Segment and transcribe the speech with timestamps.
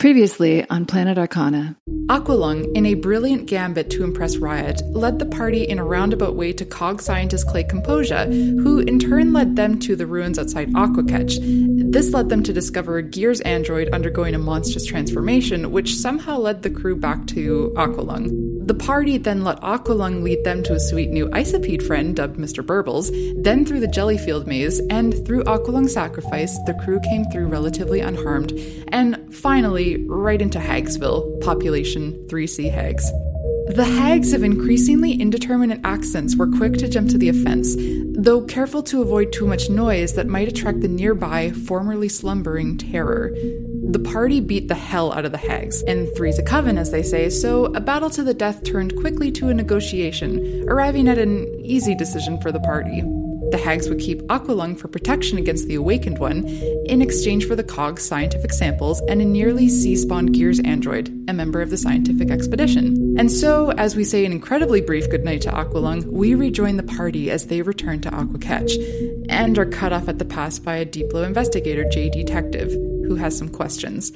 [0.00, 1.76] Previously on Planet Arcana.
[2.06, 6.54] Aqualung, in a brilliant gambit to impress Riot, led the party in a roundabout way
[6.54, 8.24] to cog scientist Clay Composia,
[8.62, 11.92] who in turn led them to the ruins outside Aquakech.
[11.92, 16.62] This led them to discover a Gears android undergoing a monstrous transformation, which somehow led
[16.62, 18.50] the crew back to Aqualung.
[18.66, 22.64] The party then let Aqualung lead them to a sweet new Isopede friend dubbed Mr.
[22.64, 23.10] Burbles,
[23.42, 28.52] then through the Jellyfield maze, and through Aqualung's sacrifice, the crew came through relatively unharmed,
[28.88, 33.10] and finally, right into Hagsville, population 3C Hags.
[33.68, 37.76] The hags of increasingly indeterminate accents were quick to jump to the offense,
[38.18, 43.30] though careful to avoid too much noise that might attract the nearby, formerly slumbering terror.
[43.90, 47.04] The party beat the hell out of the hags, and three's a coven, as they
[47.04, 51.46] say, so a battle to the death turned quickly to a negotiation, arriving at an
[51.60, 53.04] easy decision for the party.
[53.50, 56.46] The hags would keep Aqualung for protection against the Awakened One
[56.86, 61.32] in exchange for the Cog's scientific samples and a nearly sea spawned Gears android, a
[61.32, 63.16] member of the scientific expedition.
[63.18, 67.30] And so, as we say an incredibly brief goodnight to Aqualung, we rejoin the party
[67.30, 71.26] as they return to Aquakech and are cut off at the pass by a Deeplo
[71.26, 72.24] investigator, J.D.
[72.24, 74.12] Tective, who has some questions.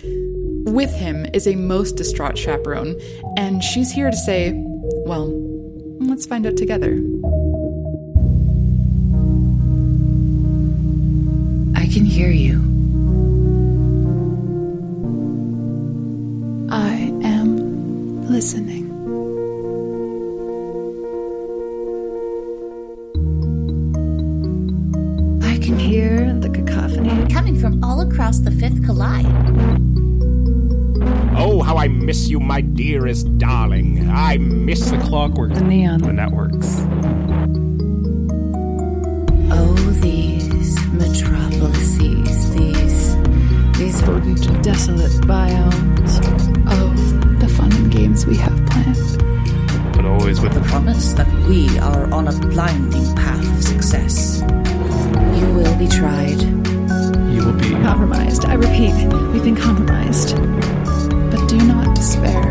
[0.66, 3.00] With him is a most distraught chaperone,
[3.36, 4.52] and she's here to say,
[5.06, 5.30] well,
[6.00, 7.00] let's find out together.
[33.14, 34.10] Dearest darling.
[34.10, 35.54] I miss the Clockwork.
[35.54, 36.00] The neon.
[36.00, 36.80] The networks.
[39.52, 43.16] Oh, these metropolises, these
[43.78, 46.12] these verdant, desolate biomes.
[46.66, 46.92] Oh,
[47.38, 49.94] the fun and games we have planned.
[49.94, 54.42] But always with the promise that we are on a blinding path of success.
[55.38, 56.40] You will be tried.
[57.32, 57.70] you will be.
[57.84, 58.44] Compromised.
[58.46, 58.94] I repeat,
[59.32, 60.34] we've been compromised.
[61.30, 62.43] But do not despair.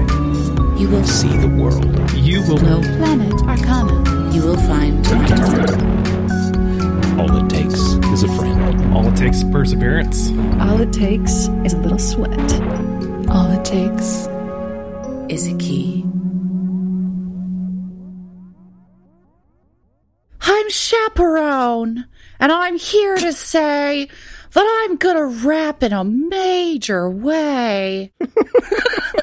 [0.83, 2.11] You will see the world.
[2.11, 2.81] You will know.
[2.97, 4.33] Planet Arcana.
[4.35, 5.07] You will find
[7.17, 7.79] All it takes
[8.11, 8.93] is a friend.
[8.93, 10.29] All it takes is perseverance.
[10.59, 12.37] All it takes is a little sweat.
[13.29, 14.27] All it takes
[15.29, 16.03] is a key.
[20.41, 22.07] I'm chaperone,
[22.41, 24.09] and I'm here to say
[24.51, 28.11] that I'm gonna rap in a major way.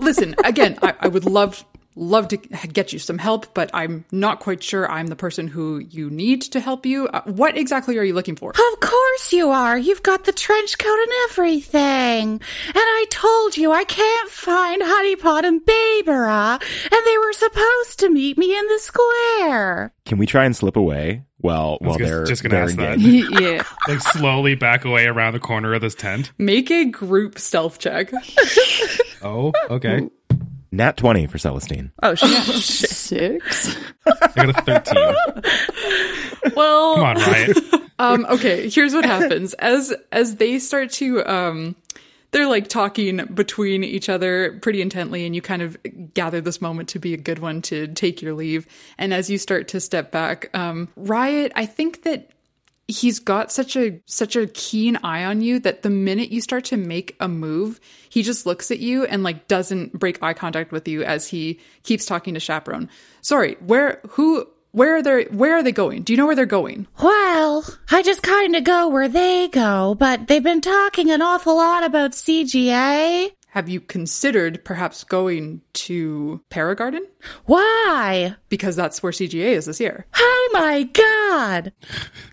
[0.00, 1.64] Listen, again, I, I would love
[1.96, 5.78] love to get you some help, but I'm not quite sure I'm the person who
[5.78, 7.08] you need to help you.
[7.08, 8.50] Uh, what exactly are you looking for?
[8.50, 9.76] Of course you are.
[9.78, 12.28] You've got the trench coat and everything.
[12.30, 12.40] And
[12.76, 18.38] I told you I can't find Honeypot and Babera, and they were supposed to meet
[18.38, 19.92] me in the square.
[20.06, 22.76] Can we try and slip away while I was while just- they're just gonna ask
[22.76, 22.98] that.
[23.40, 23.64] yeah.
[23.88, 26.32] like slowly back away around the corner of this tent.
[26.38, 28.12] Make a group stealth check.
[29.22, 30.08] Oh, okay.
[30.72, 31.90] Nat twenty for Celestine.
[32.02, 32.28] Oh shit.
[32.62, 33.76] six.
[34.06, 36.54] I got a thirteen.
[36.56, 37.58] well, Come on, Riot.
[37.98, 39.54] um, okay, here's what happens.
[39.54, 41.76] As as they start to um
[42.32, 45.76] they're like talking between each other pretty intently and you kind of
[46.14, 48.66] gather this moment to be a good one to take your leave
[48.98, 52.30] and as you start to step back um riot i think that
[52.90, 56.64] he's got such a such a keen eye on you that the minute you start
[56.64, 60.72] to make a move he just looks at you and like doesn't break eye contact
[60.72, 62.88] with you as he keeps talking to chaperone.
[63.22, 66.02] Sorry where who where are they where are they going?
[66.02, 66.86] Do you know where they're going?
[67.02, 71.56] Well, I just kind of go where they go, but they've been talking an awful
[71.56, 73.32] lot about CGA.
[73.50, 77.00] Have you considered perhaps going to Paragarden?
[77.46, 78.36] Why?
[78.48, 80.06] Because that's where CGA is this year.
[80.16, 81.72] Oh my god!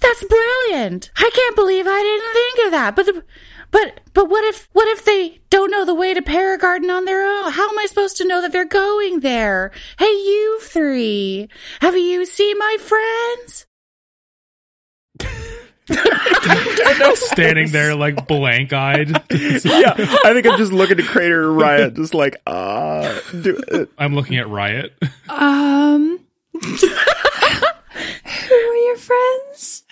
[0.01, 1.11] That's brilliant!
[1.17, 2.95] I can't believe I didn't think of that.
[2.95, 3.23] But the,
[3.71, 7.25] but but what if what if they don't know the way to Paragarden on their
[7.25, 7.51] own?
[7.51, 9.71] How am I supposed to know that they're going there?
[9.99, 11.49] Hey, you three,
[11.81, 13.66] have you seen my friends?
[17.15, 19.09] Standing there like blank eyed.
[19.31, 23.89] yeah, I think I'm just looking at Crater and Riot, just like, ah, do it.
[23.97, 24.93] I'm looking at Riot.
[25.29, 26.19] Um,
[26.61, 26.87] who
[28.53, 29.86] are your friends again?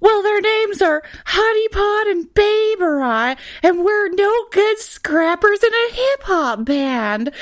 [0.00, 2.70] Well, their names are Honey Pot and Baber
[3.62, 7.28] and we're no good scrappers in a hip hop band.
[7.28, 7.34] And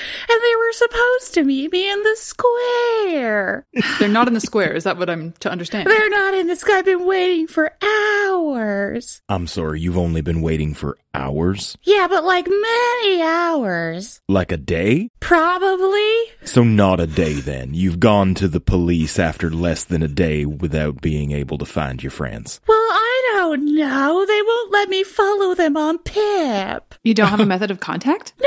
[0.43, 3.67] they were supposed to meet me in the square.
[3.99, 4.75] They're not in the square.
[4.75, 5.89] Is that what I'm to understand?
[5.89, 6.79] They're not in the square.
[6.79, 9.21] I've been waiting for hours.
[9.29, 11.77] I'm sorry, you've only been waiting for hours?
[11.83, 14.21] Yeah, but like many hours.
[14.29, 15.11] Like a day?
[15.21, 16.15] Probably.
[16.45, 17.75] So not a day then.
[17.75, 22.03] You've gone to the police after less than a day without being able to find
[22.03, 22.48] your friends.
[22.67, 24.25] Well, I don't know.
[24.27, 26.95] They won't let me follow them on Pip.
[27.05, 28.33] You don't have a method of contact?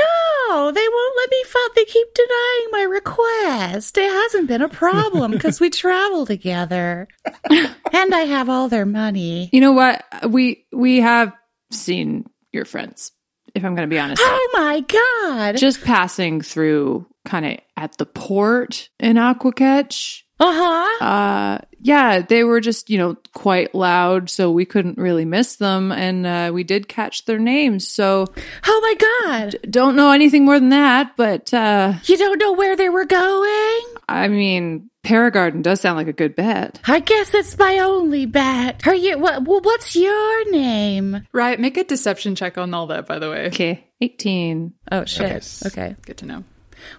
[0.50, 1.68] No, they won't let me follow.
[1.74, 3.96] They keep denying my request.
[3.96, 7.08] It hasn't been a problem because we travel together.
[7.50, 9.48] and I have all their money.
[9.50, 10.04] You know what?
[10.28, 11.32] We we have
[11.70, 13.12] seen your friends.
[13.54, 15.56] If I'm going to be honest, Oh my god.
[15.56, 20.22] just passing through, kind of at the port in Aquakech.
[20.42, 21.04] Uh-huh.
[21.04, 25.92] Uh, yeah, they were just you know quite loud, so we couldn't really miss them,
[25.92, 27.86] and uh, we did catch their names.
[27.88, 28.26] So
[28.66, 28.94] Oh my
[29.30, 29.56] god.
[29.70, 33.80] don't know anything more than that, but uh, You don't know where they were going?
[34.08, 36.80] I mean, Paragarden does sound like a good bet.
[36.86, 38.86] I guess it's my only bet.
[38.86, 41.26] Are you what well, what's your name?
[41.32, 43.46] Riot, make a deception check on all that, by the way.
[43.46, 44.74] Okay, eighteen.
[44.90, 45.62] Oh shit.
[45.66, 45.96] Okay.
[46.06, 46.44] Good to know.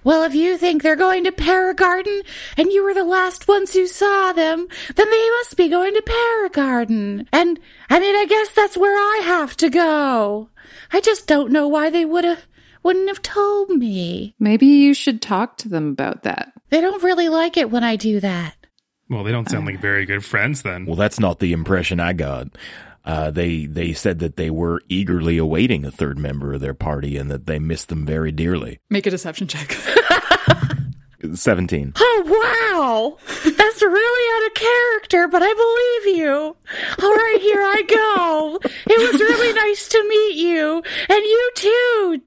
[0.04, 2.26] Well, if you think they're going to Paragarden
[2.58, 6.02] and you were the last ones who saw them, then they must be going to
[6.02, 7.28] Paragarden.
[7.32, 7.60] And
[7.90, 10.50] I mean, I guess that's where I have to go.
[10.92, 12.46] I just don't know why they would have
[12.84, 14.36] wouldn't have told me.
[14.40, 16.52] Maybe you should talk to them about that.
[16.70, 18.56] They don't really like it when I do that.
[19.10, 19.82] Well, they don't sound like uh.
[19.82, 20.86] very good friends then.
[20.86, 22.48] Well, that's not the impression I got.
[23.06, 27.18] Uh, they they said that they were eagerly awaiting a third member of their party
[27.18, 28.80] and that they missed them very dearly.
[28.90, 29.72] Make a deception check.
[31.34, 31.94] Seventeen.
[31.96, 33.18] Oh, wow.
[33.44, 36.34] That's really out of character, but I believe you.
[37.02, 38.60] All right, here I go.
[38.64, 40.84] It was really nice to meet you.
[41.10, 42.22] And you too,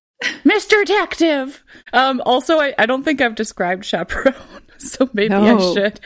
[0.44, 0.84] Mr.
[0.86, 1.62] Detective.
[1.92, 4.34] Um, also, I, I don't think I've described Chaperone,
[4.92, 5.74] so maybe I No.
[5.74, 6.00] should.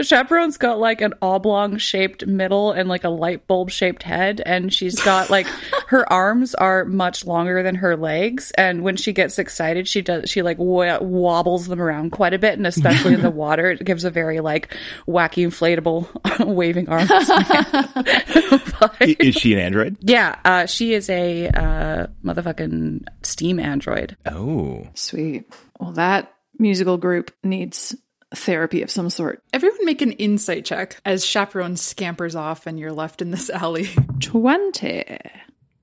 [0.00, 4.72] Chaperone's got like an oblong shaped middle and like a light bulb shaped head, and
[4.72, 5.46] she's got like
[5.88, 10.28] her arms are much longer than her legs, and when she gets excited, she does
[10.30, 13.84] she like wa- wobbles them around quite a bit, and especially in the water, it
[13.84, 14.74] gives a very like
[15.06, 16.08] wacky inflatable
[16.46, 17.10] waving arms.
[17.12, 19.96] I- Is she an android?
[20.00, 24.16] yeah, uh, she is a uh, motherfucking steam android.
[24.26, 25.44] Oh, Sweet.
[25.78, 27.94] Well, that musical group needs
[28.34, 29.42] therapy of some sort.
[29.52, 33.88] Everyone make an insight check as Chaperone scampers off and you're left in this alley.
[34.20, 35.18] 20.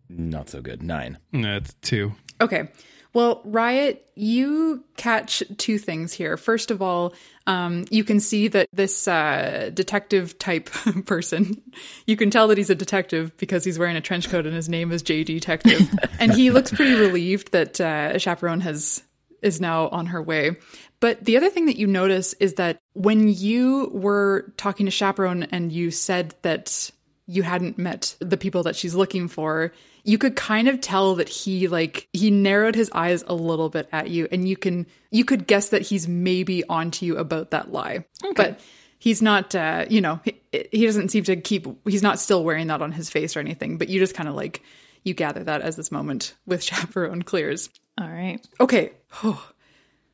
[0.10, 0.82] not so good.
[0.84, 1.18] Nine.
[1.34, 2.14] That's two.
[2.40, 2.70] Okay.
[3.14, 6.38] Well, Riot, you catch two things here.
[6.38, 7.16] First of all,
[7.48, 10.66] um, you can see that this uh, detective type
[11.06, 11.60] person,
[12.06, 14.70] you can tell that he's a detective because he's wearing a trench coat and his
[14.70, 15.40] name is J.D.
[15.40, 15.90] Tective,
[16.20, 19.02] and he looks pretty relieved that uh, Chaperone has
[19.42, 20.58] is now on her way.
[21.00, 25.44] But the other thing that you notice is that when you were talking to Chaperone
[25.44, 26.90] and you said that
[27.28, 29.74] you hadn't met the people that she's looking for,
[30.04, 33.90] you could kind of tell that he like he narrowed his eyes a little bit
[33.92, 37.72] at you and you can you could guess that he's maybe onto you about that
[37.72, 38.06] lie.
[38.36, 38.60] But
[38.98, 42.68] he's not uh you know, he, he doesn't seem to keep he's not still wearing
[42.68, 44.64] that on his face or anything, but you just kind of like
[45.04, 47.70] you gather that as this moment with Chaperone clears.
[48.00, 48.40] All right.
[48.60, 48.94] Okay.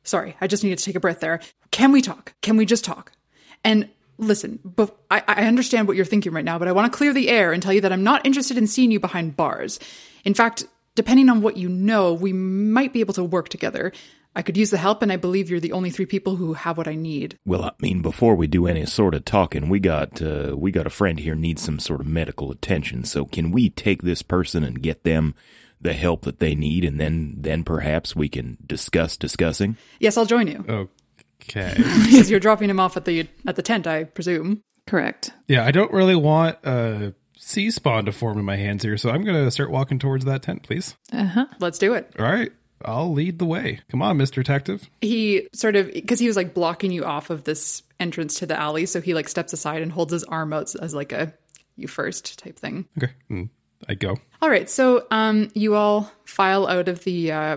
[0.04, 1.40] Sorry, I just needed to take a breath there.
[1.70, 2.34] Can we talk?
[2.42, 3.12] Can we just talk?
[3.64, 6.96] And listen, but I, I understand what you're thinking right now, but I want to
[6.96, 9.80] clear the air and tell you that I'm not interested in seeing you behind bars.
[10.24, 13.92] In fact, depending on what you know, we might be able to work together.
[14.36, 16.76] I could use the help, and I believe you're the only three people who have
[16.76, 17.38] what I need.
[17.46, 20.88] Well, I mean, before we do any sort of talking, we got uh, we got
[20.88, 23.04] a friend here needs some sort of medical attention.
[23.04, 25.36] So can we take this person and get them
[25.84, 29.76] the help that they need, and then then perhaps we can discuss discussing?
[30.00, 30.64] Yes, I'll join you.
[30.68, 31.74] Okay.
[32.04, 34.62] Because you're dropping him off at the at the tent, I presume.
[34.86, 35.30] Correct.
[35.46, 39.10] yeah, I don't really want a sea spawn to form in my hands here, so
[39.10, 40.96] I'm going to start walking towards that tent, please.
[41.12, 41.46] Uh huh.
[41.60, 42.10] Let's do it.
[42.18, 42.50] All right.
[42.84, 43.80] I'll lead the way.
[43.90, 44.34] Come on, Mr.
[44.36, 44.88] Detective.
[45.00, 48.58] He sort of because he was like blocking you off of this entrance to the
[48.58, 51.32] alley, so he like steps aside and holds his arm out as like a
[51.76, 52.86] you first type thing.
[52.98, 53.12] Okay.
[53.30, 53.48] Mm,
[53.88, 54.16] I go.
[54.40, 57.56] All right, so um, you all file out of the uh,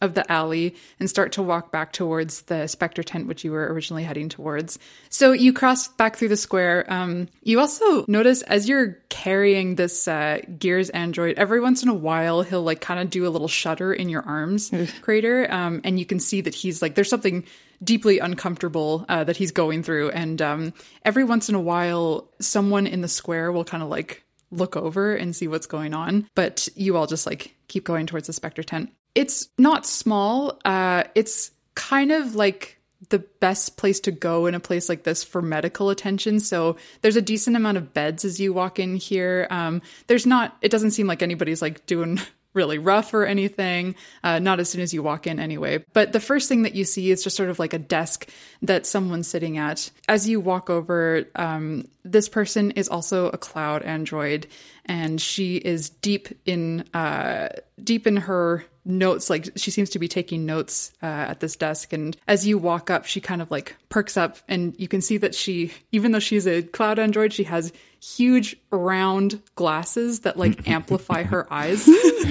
[0.00, 3.72] of the alley and start to walk back towards the Spectre tent, which you were
[3.72, 4.78] originally heading towards.
[5.08, 6.84] So you cross back through the square.
[6.88, 11.94] Um, you also notice as you're carrying this uh, Gears android, every once in a
[11.94, 15.98] while he'll like kind of do a little shudder in your arms crater, um, and
[15.98, 17.44] you can see that he's like there's something
[17.82, 22.86] deeply uncomfortable uh, that he's going through, and um, every once in a while someone
[22.86, 26.28] in the square will kind of like look over and see what's going on.
[26.34, 28.90] But you all just like keep going towards the Spectre tent.
[29.14, 30.58] It's not small.
[30.64, 35.22] Uh, it's kind of like the best place to go in a place like this
[35.22, 36.40] for medical attention.
[36.40, 39.46] So there's a decent amount of beds as you walk in here.
[39.50, 42.18] Um, there's not, it doesn't seem like anybody's like doing
[42.56, 43.94] really rough or anything.
[44.24, 45.84] Uh, not as soon as you walk in, anyway.
[45.92, 48.28] But the first thing that you see is just sort of like a desk
[48.62, 49.90] that someone's sitting at.
[50.08, 54.46] As you walk over, um, this person is also a cloud android,
[54.86, 57.48] and she is deep in uh,
[57.82, 59.28] deep in her notes.
[59.28, 61.92] Like she seems to be taking notes uh, at this desk.
[61.92, 65.18] And as you walk up, she kind of like perks up, and you can see
[65.18, 67.72] that she, even though she's a cloud android, she has
[68.16, 71.88] huge round glasses that like amplify her eyes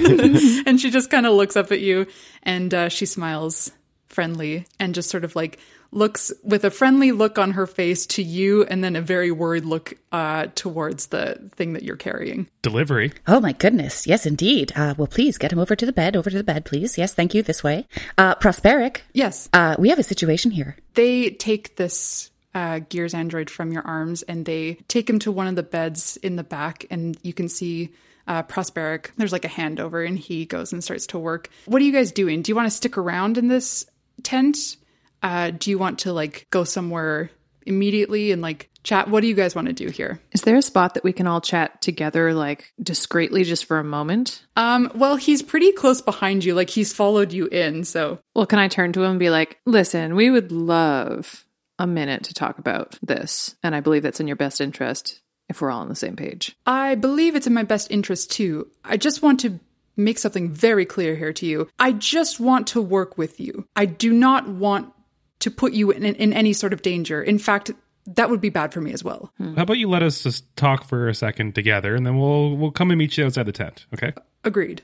[0.66, 2.06] and she just kind of looks up at you
[2.42, 3.70] and uh, she smiles
[4.08, 5.58] friendly and just sort of like
[5.92, 9.64] looks with a friendly look on her face to you and then a very worried
[9.64, 13.12] look uh, towards the thing that you're carrying Delivery.
[13.28, 14.06] Oh my goodness.
[14.06, 14.72] Yes, indeed.
[14.74, 16.16] Uh, well, please get him over to the bed.
[16.16, 16.98] Over to the bed, please.
[16.98, 17.42] Yes, thank you.
[17.42, 17.86] This way.
[18.18, 19.02] Uh, Prosperic.
[19.12, 20.76] yes Uh, we have a situation here.
[20.94, 25.46] they take this uh, gears android from your arms and they take him to one
[25.46, 27.92] of the beds in the back and you can see
[28.26, 29.10] uh, prosperic.
[29.18, 31.50] There's like a handover and he goes and starts to work.
[31.66, 32.40] What are you guys doing?
[32.40, 33.84] Do you want to stick around in this
[34.22, 34.78] tent?
[35.22, 37.30] Uh, do you want to like go somewhere
[37.66, 39.10] immediately and like chat?
[39.10, 40.18] What do you guys want to do here?
[40.32, 43.84] Is there a spot that we can all chat together, like discreetly, just for a
[43.84, 44.42] moment?
[44.56, 48.18] um well he's pretty close behind you like he's followed you in so.
[48.34, 51.45] Well, can I turn to him and be like, listen, we would love
[51.78, 53.56] a minute to talk about this.
[53.62, 56.56] And I believe that's in your best interest if we're all on the same page.
[56.66, 58.68] I believe it's in my best interest too.
[58.84, 59.60] I just want to
[59.96, 61.68] make something very clear here to you.
[61.78, 63.66] I just want to work with you.
[63.76, 64.92] I do not want
[65.40, 67.22] to put you in, in any sort of danger.
[67.22, 67.70] In fact,
[68.06, 69.32] that would be bad for me as well.
[69.38, 69.54] Hmm.
[69.54, 72.70] How about you let us just talk for a second together, and then we'll we'll
[72.70, 73.86] come and meet you outside the tent.
[73.94, 74.12] Okay.
[74.44, 74.82] Agreed.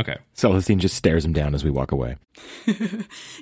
[0.00, 0.16] Okay.
[0.34, 2.16] Celestine just stares him down as we walk away.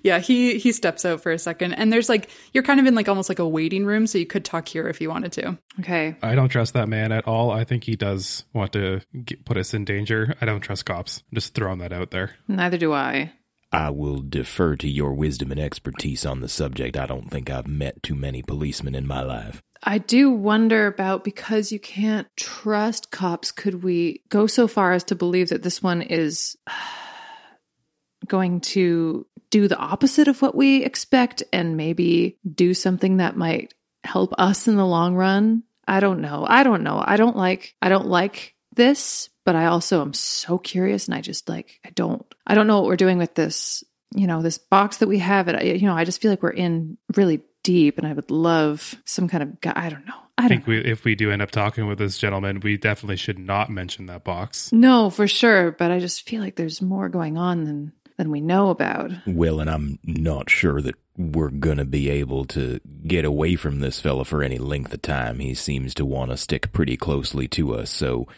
[0.02, 2.94] Yeah, he he steps out for a second and there's like you're kind of in
[2.94, 5.58] like almost like a waiting room so you could talk here if you wanted to.
[5.80, 6.16] Okay.
[6.22, 7.50] I don't trust that man at all.
[7.50, 10.34] I think he does want to get, put us in danger.
[10.40, 11.22] I don't trust cops.
[11.30, 12.36] I'm just throwing that out there.
[12.48, 13.32] Neither do I.
[13.70, 16.96] I will defer to your wisdom and expertise on the subject.
[16.96, 19.62] I don't think I've met too many policemen in my life.
[19.82, 25.04] I do wonder about because you can't trust cops, could we go so far as
[25.04, 26.56] to believe that this one is
[28.26, 33.74] going to do the opposite of what we expect and maybe do something that might
[34.04, 35.62] help us in the long run?
[35.86, 36.44] I don't know.
[36.46, 37.02] I don't know.
[37.04, 41.20] I don't like I don't like this, but I also am so curious and I
[41.20, 43.82] just like I don't I don't know what we're doing with this,
[44.14, 46.50] you know, this box that we have it you know, I just feel like we're
[46.50, 50.14] in really deep and I would love some kind of gu- I don't know.
[50.36, 52.76] I I don't think we, if we do end up talking with this gentleman, we
[52.76, 54.72] definitely should not mention that box.
[54.72, 58.40] No, for sure, but I just feel like there's more going on than than we
[58.40, 59.12] know about.
[59.26, 64.00] Well, and I'm not sure that we're gonna be able to get away from this
[64.00, 65.40] fella for any length of time.
[65.40, 68.28] He seems to want to stick pretty closely to us, so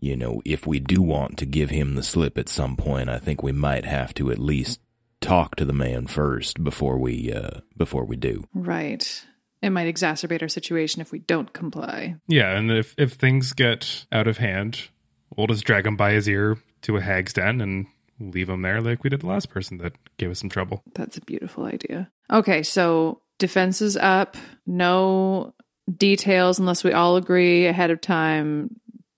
[0.00, 3.18] you know, if we do want to give him the slip at some point, I
[3.18, 4.80] think we might have to at least
[5.20, 8.44] talk to the man first before we uh before we do.
[8.54, 9.24] Right.
[9.62, 12.16] It might exacerbate our situation if we don't comply.
[12.26, 14.88] Yeah, and if if things get out of hand,
[15.36, 17.86] we'll just drag him by his ear to a hag's den and
[18.18, 20.82] leave him there like we did the last person that gave us some trouble.
[20.94, 22.10] That's a beautiful idea.
[22.30, 24.36] Okay, so defenses up,
[24.66, 25.54] no
[25.94, 28.76] details unless we all agree ahead of time.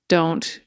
[0.09, 0.61] Don't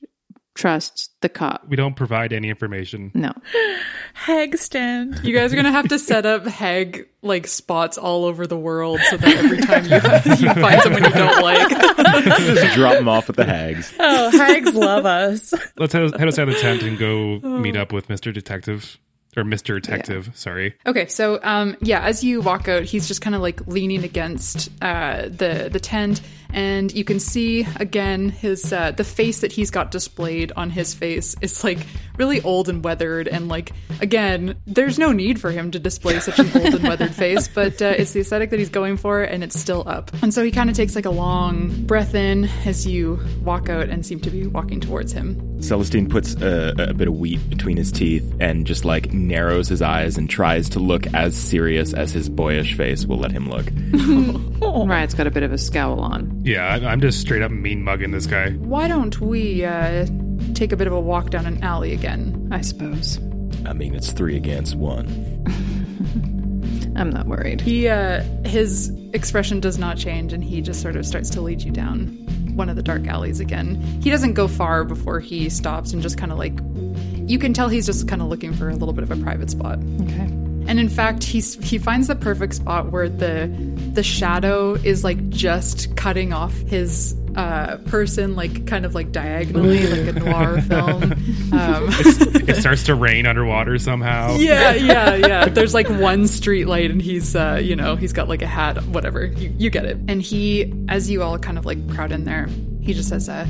[0.56, 1.68] trust the cop.
[1.68, 3.12] We don't provide any information.
[3.14, 3.34] No.
[4.14, 5.20] Hag stand.
[5.24, 9.00] You guys are gonna have to set up hag like spots all over the world
[9.10, 11.70] so that every time you, you find someone you don't like.
[12.40, 13.94] Just drop them off at the hags.
[14.00, 15.54] Oh, hags love us.
[15.78, 18.34] Let's head, head outside the tent and go meet up with Mr.
[18.34, 18.98] Detective.
[19.38, 19.82] Or Mr.
[19.82, 20.76] Detective, sorry.
[20.86, 24.70] Okay, so um, yeah, as you walk out, he's just kind of like leaning against
[24.82, 26.22] uh, the the tent,
[26.54, 30.94] and you can see again his uh, the face that he's got displayed on his
[30.94, 31.80] face is like
[32.18, 33.72] really old and weathered, and like
[34.02, 37.82] again, there's no need for him to display such an old and weathered face, but
[37.82, 40.12] uh, it's the aesthetic that he's going for, and it's still up.
[40.22, 43.90] And so he kind of takes like a long breath in as you walk out
[43.90, 45.62] and seem to be walking towards him.
[45.62, 49.82] Celestine puts a, a bit of wheat between his teeth and just like narrows his
[49.82, 53.66] eyes and tries to look as serious as his boyish face will let him look.
[54.88, 56.42] Riot's got a bit of a scowl on.
[56.46, 58.52] Yeah, I- I'm just straight up mean mugging this guy.
[58.52, 60.06] Why don't we uh,
[60.54, 62.48] take a bit of a walk down an alley again?
[62.52, 63.18] I suppose.
[63.66, 65.08] I mean, it's three against one.
[66.96, 67.62] I'm not worried.
[67.62, 71.64] He, uh, his expression does not change, and he just sort of starts to lead
[71.64, 72.08] you down
[72.56, 73.76] one of the dark alleys again.
[74.02, 76.54] He doesn't go far before he stops and just kind of like,
[77.28, 79.50] you can tell he's just kind of looking for a little bit of a private
[79.50, 79.80] spot.
[80.04, 80.30] Okay.
[80.68, 83.48] And in fact, he's he finds the perfect spot where the
[83.94, 89.86] the shadow is like just cutting off his uh, person, like kind of like diagonally,
[89.88, 91.12] like a noir film.
[91.54, 91.88] Um,
[92.48, 94.36] It starts to rain underwater somehow.
[94.38, 95.46] yeah, yeah, yeah.
[95.50, 98.82] There's like one street light, and he's, uh, you know, he's got like a hat,
[98.86, 99.26] whatever.
[99.26, 99.98] You, you get it.
[100.08, 102.48] And he, as you all kind of like crowd in there,
[102.82, 103.46] he just says, uh,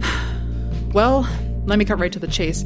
[0.92, 1.28] "Well,
[1.66, 2.64] let me cut right to the chase.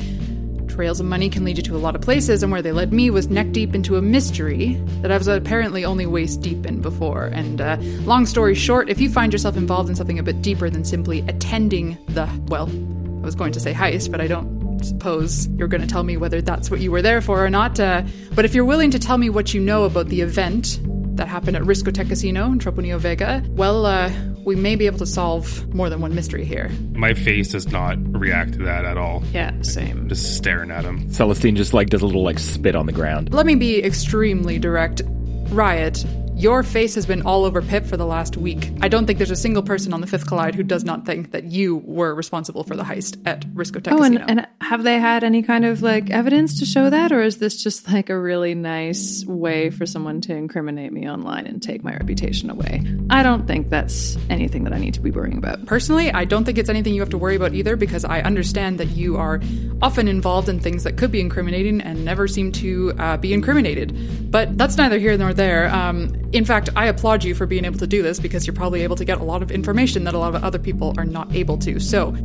[0.80, 2.90] Trails of money can lead you to a lot of places, and where they led
[2.90, 6.80] me was neck deep into a mystery that I was apparently only waist deep in
[6.80, 7.26] before.
[7.26, 10.70] And uh, long story short, if you find yourself involved in something a bit deeper
[10.70, 15.48] than simply attending the, well, I was going to say heist, but I don't suppose
[15.48, 17.78] you're going to tell me whether that's what you were there for or not.
[17.78, 18.02] Uh,
[18.34, 20.80] but if you're willing to tell me what you know about the event
[21.16, 24.10] that happened at Riscotec Casino in Troponio Vega, well, uh,
[24.44, 26.70] we may be able to solve more than one mystery here.
[26.92, 29.22] My face does not react to that at all.
[29.32, 29.98] Yeah, same.
[29.98, 31.10] I'm just staring at him.
[31.10, 33.32] Celestine just like does a little like spit on the ground.
[33.32, 35.02] Let me be extremely direct.
[35.50, 36.04] Riot,
[36.40, 38.72] your face has been all over Pip for the last week.
[38.80, 41.32] I don't think there's a single person on the Fifth Collide who does not think
[41.32, 45.22] that you were responsible for the heist at Riscotec Oh, and, and have they had
[45.22, 48.54] any kind of like evidence to show that, or is this just like a really
[48.54, 52.82] nice way for someone to incriminate me online and take my reputation away?
[53.10, 55.66] I don't think that's anything that I need to be worrying about.
[55.66, 58.78] Personally, I don't think it's anything you have to worry about either because I understand
[58.80, 59.42] that you are
[59.82, 64.30] often involved in things that could be incriminating and never seem to uh, be incriminated.
[64.30, 65.68] But that's neither here nor there.
[65.68, 68.82] Um, in fact, I applaud you for being able to do this because you're probably
[68.82, 71.34] able to get a lot of information that a lot of other people are not
[71.34, 71.80] able to.
[71.80, 72.12] So,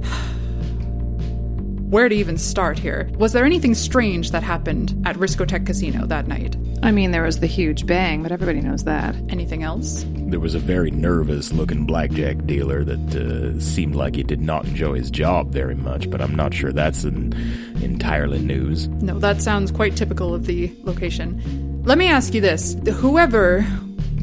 [1.90, 3.10] where to even start here?
[3.18, 6.56] Was there anything strange that happened at Riscotec Casino that night?
[6.84, 9.16] I mean, there was the huge bang, but everybody knows that.
[9.30, 10.06] Anything else?
[10.08, 14.66] There was a very nervous looking blackjack dealer that uh, seemed like he did not
[14.66, 17.34] enjoy his job very much, but I'm not sure that's an
[17.82, 18.88] entirely news.
[18.88, 21.75] No, that sounds quite typical of the location.
[21.86, 23.64] Let me ask you this: whoever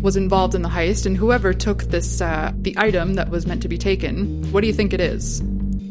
[0.03, 3.63] was involved in the heist and whoever took this uh, the item that was meant
[3.63, 5.41] to be taken, what do you think it is?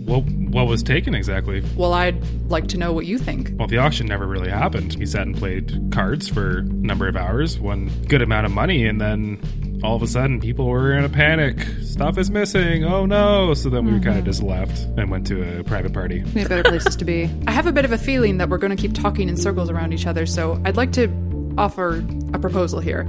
[0.03, 1.63] What what was taken exactly?
[1.77, 3.53] Well, I'd like to know what you think.
[3.57, 4.95] Well, the auction never really happened.
[4.95, 8.85] He sat and played cards for a number of hours, won good amount of money,
[8.85, 9.41] and then
[9.81, 11.61] all of a sudden people were in a panic.
[11.83, 12.83] Stuff is missing.
[12.83, 13.53] Oh no!
[13.53, 16.21] So then we kind of just left and went to a private party.
[16.35, 17.29] We have better places to be.
[17.47, 19.69] I have a bit of a feeling that we're going to keep talking in circles
[19.69, 23.07] around each other, so I'd like to offer a proposal here.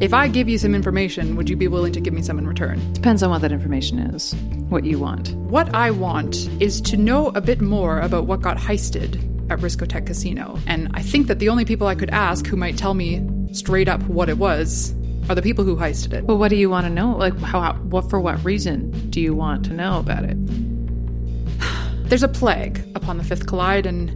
[0.00, 2.46] If I give you some information, would you be willing to give me some in
[2.46, 2.92] return?
[2.94, 4.34] Depends on what that information is,
[4.70, 5.34] what you want.
[5.34, 9.16] What I want is to know a bit more about what got heisted
[9.50, 10.58] at Riscotec Casino.
[10.66, 13.88] And I think that the only people I could ask who might tell me straight
[13.88, 14.94] up what it was
[15.28, 16.24] are the people who heisted it.
[16.24, 17.16] Well, what do you want to know?
[17.16, 20.36] Like, how, how what for what reason do you want to know about it?
[22.08, 24.10] There's a plague upon the Fifth Collide, and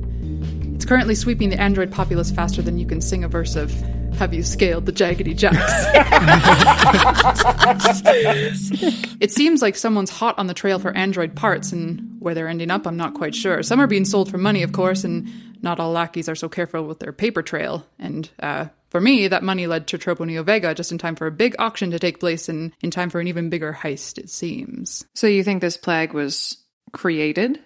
[0.85, 3.73] it's currently sweeping the android populace faster than you can sing a verse of
[4.19, 5.57] Have You Scaled the Jaggedy Jacks?
[9.19, 12.71] it seems like someone's hot on the trail for android parts, and where they're ending
[12.71, 13.63] up, I'm not quite sure.
[13.63, 16.87] Some are being sold for money, of course, and not all lackeys are so careful
[16.87, 17.87] with their paper trail.
[17.99, 21.33] And uh, for me, that money led to Troponio Vega just in time for a
[21.33, 25.07] big auction to take place and in time for an even bigger heist, it seems.
[25.15, 26.59] So you think this plague was
[26.93, 27.59] created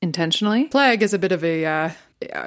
[0.00, 0.66] intentionally?
[0.66, 1.90] Plague is a bit of a uh,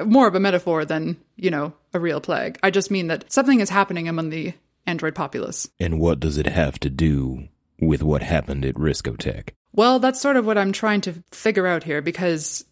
[0.06, 2.60] more of a metaphor than you know a real plague.
[2.64, 4.54] I just mean that something is happening among the
[4.86, 5.70] android populace.
[5.80, 7.48] And what does it have to do
[7.80, 9.50] with what happened at Riscotech?
[9.74, 12.64] Well, that's sort of what I'm trying to figure out here because,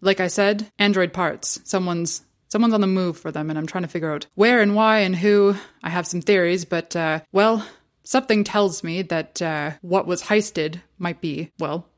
[0.00, 1.60] like I said, android parts.
[1.64, 4.74] Someone's someone's on the move for them, and I'm trying to figure out where and
[4.74, 5.56] why and who.
[5.82, 7.66] I have some theories, but uh, well,
[8.04, 11.88] something tells me that uh, what was heisted might be well.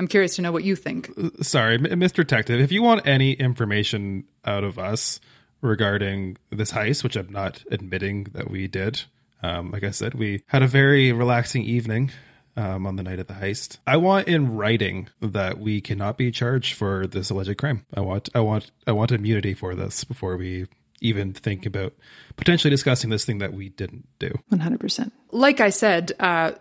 [0.00, 1.10] I'm curious to know what you think.
[1.42, 2.16] Sorry, M- Mr.
[2.16, 5.20] Detective, if you want any information out of us
[5.60, 9.02] regarding this heist, which I'm not admitting that we did,
[9.42, 12.12] um, like I said, we had a very relaxing evening
[12.56, 13.76] um, on the night of the heist.
[13.86, 17.84] I want in writing that we cannot be charged for this alleged crime.
[17.94, 20.66] I want, I want, I want immunity for this before we
[21.02, 21.92] even think about
[22.36, 24.32] potentially discussing this thing that we didn't do.
[24.50, 25.12] 100%.
[25.30, 26.52] Like I said, uh,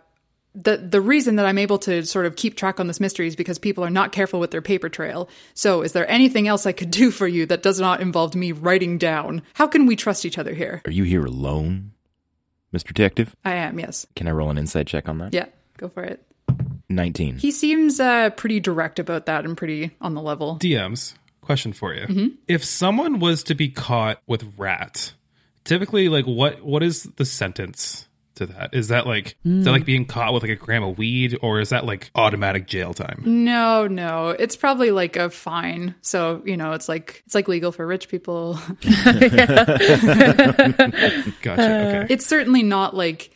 [0.56, 3.36] the the reason that I'm able to sort of keep track on this mystery is
[3.36, 5.30] because people are not careful with their paper trail.
[5.54, 8.52] So, is there anything else I could do for you that does not involve me
[8.52, 9.44] writing down?
[9.54, 10.82] How can we trust each other here?
[10.86, 11.92] Are you here alone,
[12.74, 12.88] Mr.
[12.88, 13.36] Detective?
[13.46, 14.08] I am, yes.
[14.16, 15.34] Can I roll an insight check on that?
[15.34, 15.46] Yeah,
[15.78, 16.26] go for it.
[16.90, 17.38] 19.
[17.38, 20.58] He seems uh, pretty direct about that and pretty on the level.
[20.58, 22.08] DMs, question for you.
[22.08, 22.38] Mhm.
[22.48, 25.14] If someone was to be caught with rat,
[25.64, 28.08] typically like what what is the sentence
[28.40, 28.74] to that?
[28.74, 29.72] Is that like is that Mm.
[29.72, 32.94] like being caught with like a gram of weed or is that like automatic jail
[32.94, 33.22] time?
[33.26, 34.30] No, no.
[34.30, 35.96] It's probably like a fine.
[36.02, 38.60] So, you know, it's like it's like legal for rich people.
[41.42, 41.62] Gotcha.
[41.62, 42.06] Okay.
[42.10, 43.32] It's certainly not like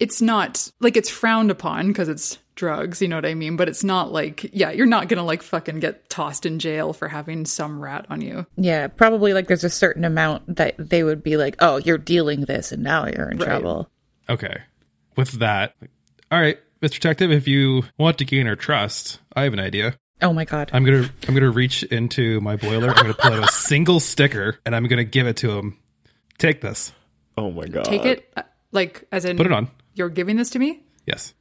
[0.00, 3.56] it's not like it's frowned upon because it's drugs, you know what I mean?
[3.56, 7.08] But it's not like yeah, you're not gonna like fucking get tossed in jail for
[7.08, 8.46] having some rat on you.
[8.56, 12.42] Yeah, probably like there's a certain amount that they would be like, oh, you're dealing
[12.42, 13.46] this and now you're in Right.
[13.46, 13.90] trouble.
[14.28, 14.62] Okay.
[15.16, 15.74] With that,
[16.30, 16.92] all right, Mr.
[16.94, 19.96] Detective, if you want to gain our trust, I have an idea.
[20.20, 20.70] Oh my god.
[20.72, 22.90] I'm gonna I'm gonna reach into my boiler.
[22.90, 25.78] I'm gonna pull out a single sticker and I'm gonna give it to him.
[26.38, 26.92] Take this.
[27.36, 27.84] Oh my god.
[27.84, 29.70] Take it uh, like as in Put it on.
[29.94, 30.82] You're giving this to me?
[31.06, 31.34] Yes.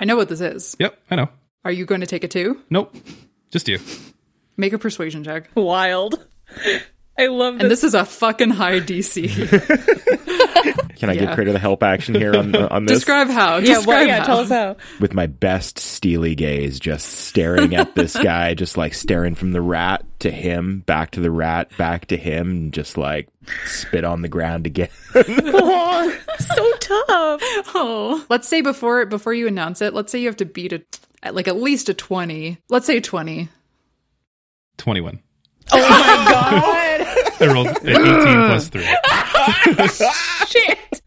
[0.00, 0.76] I know what this is.
[0.78, 0.98] Yep.
[1.10, 1.28] I know.
[1.64, 2.62] Are you going to take it too?
[2.70, 2.94] Nope.
[3.50, 3.78] Just you.
[4.56, 5.50] Make a persuasion check.
[5.54, 6.26] Wild.
[7.18, 7.62] I love this.
[7.62, 9.28] And this is a fucking high DC.
[10.98, 11.26] Can I Yeah.
[11.26, 12.98] get credit of help action here on on this?
[12.98, 13.56] Describe how.
[13.56, 14.24] Yeah, Describe well, yeah, how.
[14.24, 14.76] tell us how.
[15.00, 19.60] With my best steely gaze, just staring at this guy, just like staring from the
[19.60, 23.28] rat to him, back to the rat, back to him, and just like
[23.66, 24.88] spit on the ground again.
[25.14, 27.40] Aw, so tough.
[27.74, 30.82] Oh, let's say before before you announce it, let's say you have to beat a
[31.22, 32.58] at like at least a twenty.
[32.68, 33.48] Let's say twenty.
[34.78, 35.20] Twenty one.
[35.70, 36.87] Oh my god.
[37.40, 38.86] I rolled an eighteen plus three.
[40.48, 41.02] Shit.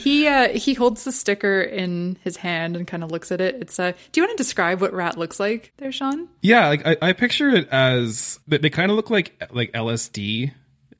[0.00, 3.56] He uh he holds the sticker in his hand and kind of looks at it.
[3.60, 6.28] It's uh do you want to describe what rat looks like there, Sean?
[6.42, 10.52] Yeah, like I, I picture it as they, they kind of look like like LSD,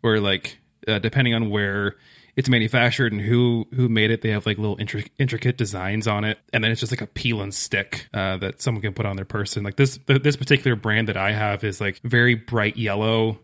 [0.02, 1.96] or like uh, depending on where
[2.36, 6.24] it's manufactured and who who made it, they have like little intric- intricate designs on
[6.24, 9.06] it, and then it's just like a peel and stick uh, that someone can put
[9.06, 9.64] on their person.
[9.64, 13.40] Like this th- this particular brand that I have is like very bright yellow,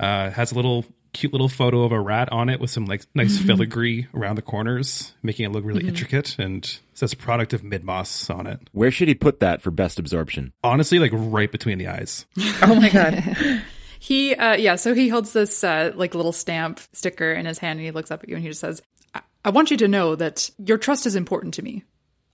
[0.00, 0.84] uh, has a little
[1.14, 3.46] cute little photo of a rat on it with some like nice Mhm.
[3.46, 5.88] filigree around the corners, making it look really Mhm.
[5.88, 8.60] intricate, and says product of Midmoss on it.
[8.72, 10.52] Where should he put that for best absorption?
[10.62, 12.26] Honestly, like right between the eyes.
[12.62, 13.62] Oh my god.
[14.00, 17.78] He uh yeah, so he holds this uh like little stamp sticker in his hand
[17.80, 18.80] and he looks up at you and he just says,
[19.12, 21.82] I, I want you to know that your trust is important to me.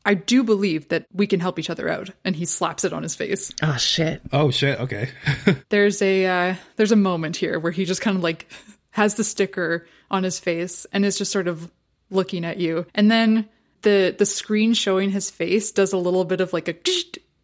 [0.05, 2.11] I do believe that we can help each other out.
[2.25, 3.51] And he slaps it on his face.
[3.63, 4.21] Oh shit.
[4.33, 4.79] Oh shit.
[4.81, 5.11] Okay.
[5.71, 8.47] there's a uh, there's a moment here where he just kind of like
[8.91, 11.71] has the sticker on his face and is just sort of
[12.11, 13.49] looking at you and then
[13.83, 16.77] the the screen showing his face does a little bit of like a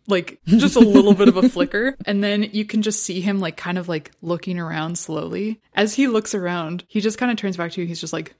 [0.06, 3.40] like just a little bit of a flicker and then you can just see him
[3.40, 7.38] like kind of like looking around slowly as he looks around he just kind of
[7.38, 8.34] turns back to you he's just like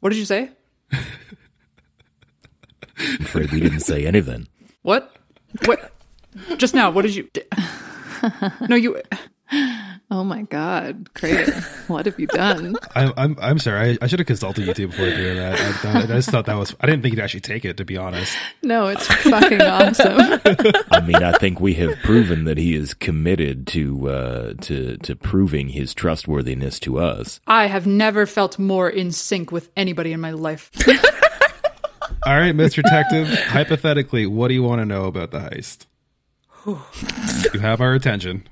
[0.00, 0.50] what did you say
[2.98, 4.48] I'm afraid we didn't say anything.
[4.82, 5.14] what
[5.66, 5.92] what
[6.56, 7.28] just now what did you
[8.68, 9.00] no you
[10.10, 11.52] Oh my God, Crater,
[11.86, 12.76] what have you done?
[12.94, 13.92] I'm I'm I'm sorry.
[13.92, 15.58] I, I should have consulted you two before doing that.
[15.86, 16.76] I, I just thought that was.
[16.80, 17.78] I didn't think you'd actually take it.
[17.78, 18.36] To be honest.
[18.62, 20.38] No, it's fucking awesome.
[20.90, 25.16] I mean, I think we have proven that he is committed to uh, to to
[25.16, 27.40] proving his trustworthiness to us.
[27.46, 30.70] i have never felt more in sync with anybody in my life
[32.24, 32.82] All right, Mr.
[32.82, 33.28] Detective.
[33.28, 35.86] hypothetically, what do you want to know about the heist?
[37.52, 38.46] you have our attention.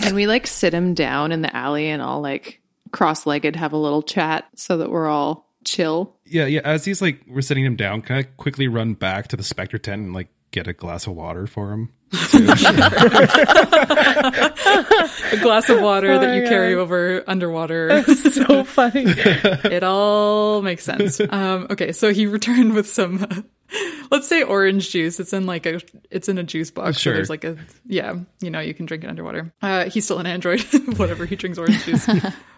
[0.00, 3.72] Can we like sit him down in the alley and all like cross legged have
[3.72, 6.16] a little chat so that we're all chill?
[6.24, 6.62] Yeah, yeah.
[6.64, 8.02] As he's like, we're sitting him down.
[8.02, 11.14] Can I quickly run back to the Spectre tent and like get a glass of
[11.14, 11.92] water for him?
[12.12, 12.16] a
[15.42, 18.02] glass of water Oh that my you carry over underwater.
[18.32, 19.04] so funny.
[19.06, 21.20] it all makes sense.
[21.20, 23.44] Um, okay, so he returned with some
[24.10, 25.20] Let's say orange juice.
[25.20, 26.98] It's in like a it's in a juice box.
[26.98, 27.12] Sure.
[27.12, 29.52] So there's like a yeah, you know, you can drink it underwater.
[29.60, 30.62] Uh, he's still an android.
[30.96, 32.06] Whatever, he drinks orange juice.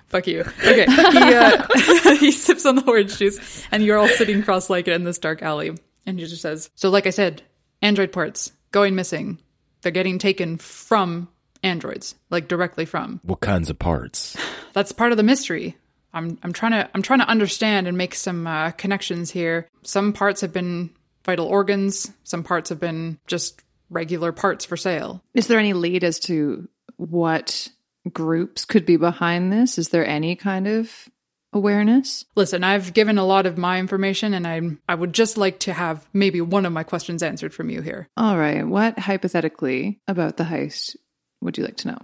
[0.08, 0.40] Fuck you.
[0.40, 0.84] Okay.
[0.84, 5.18] He uh, he sips on the orange juice, and you're all sitting cross-legged in this
[5.18, 5.76] dark alley.
[6.06, 7.42] And he just says, "So, like I said,
[7.82, 9.38] android parts going missing.
[9.82, 11.28] They're getting taken from
[11.62, 13.20] androids, like directly from.
[13.22, 14.36] What kinds of parts?
[14.72, 15.76] That's part of the mystery.
[16.12, 19.68] I'm I'm trying to I'm trying to understand and make some uh, connections here.
[19.82, 20.90] Some parts have been
[21.24, 22.10] vital organs.
[22.24, 23.60] Some parts have been just
[23.90, 25.22] regular parts for sale.
[25.34, 27.68] Is there any lead as to what
[28.10, 29.78] groups could be behind this?
[29.78, 31.08] Is there any kind of
[31.52, 32.24] awareness?
[32.34, 35.72] Listen, I've given a lot of my information, and I I would just like to
[35.72, 38.08] have maybe one of my questions answered from you here.
[38.16, 38.66] All right.
[38.66, 40.96] What hypothetically about the heist
[41.40, 41.98] would you like to know?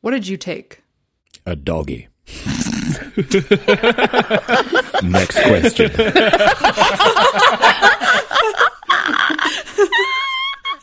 [0.00, 0.82] What did you take?
[1.46, 2.08] A doggy.
[5.02, 5.90] Next question.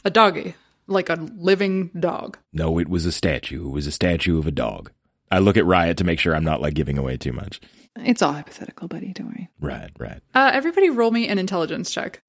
[0.04, 0.56] A doggy,
[0.88, 2.38] like a living dog.
[2.54, 3.67] No, it was a statue.
[3.67, 4.91] It was a statue of a dog.
[5.32, 7.60] I look at Riot to make sure I'm not like giving away too much.
[7.97, 9.13] It's all hypothetical, buddy.
[9.13, 9.49] Don't worry.
[9.60, 10.21] Right, right.
[10.34, 12.21] Uh, everybody, roll me an intelligence check.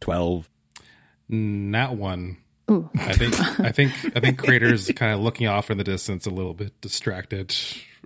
[0.00, 0.48] 12.
[1.28, 2.38] Not one.
[2.70, 2.88] Ooh.
[2.94, 6.30] I think I think I think Crater's kind of looking off in the distance, a
[6.30, 7.54] little bit distracted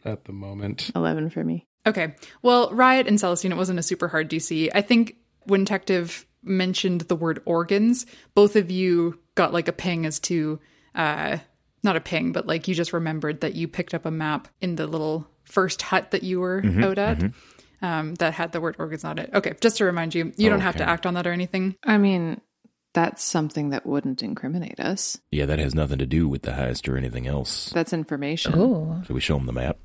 [0.04, 0.90] at the moment.
[0.94, 1.66] 11 for me.
[1.87, 2.14] Okay.
[2.42, 4.70] Well, Riot and Celestine, it wasn't a super hard DC.
[4.74, 10.06] I think when Detective mentioned the word organs, both of you got like a ping
[10.06, 10.60] as to,
[10.94, 11.38] uh,
[11.82, 14.76] not a ping, but like you just remembered that you picked up a map in
[14.76, 17.18] the little first hut that you were Mhm, out at.
[17.18, 17.33] mhm.
[17.83, 19.30] Um, that had the word organs on it.
[19.35, 21.76] Okay, just to remind you, you don't have to act on that or anything.
[21.85, 22.40] I mean,
[22.94, 25.18] that's something that wouldn't incriminate us.
[25.30, 27.68] Yeah, that has nothing to do with the heist or anything else.
[27.74, 28.54] That's information.
[28.57, 29.02] Oh.
[29.07, 29.78] Should we show him the map?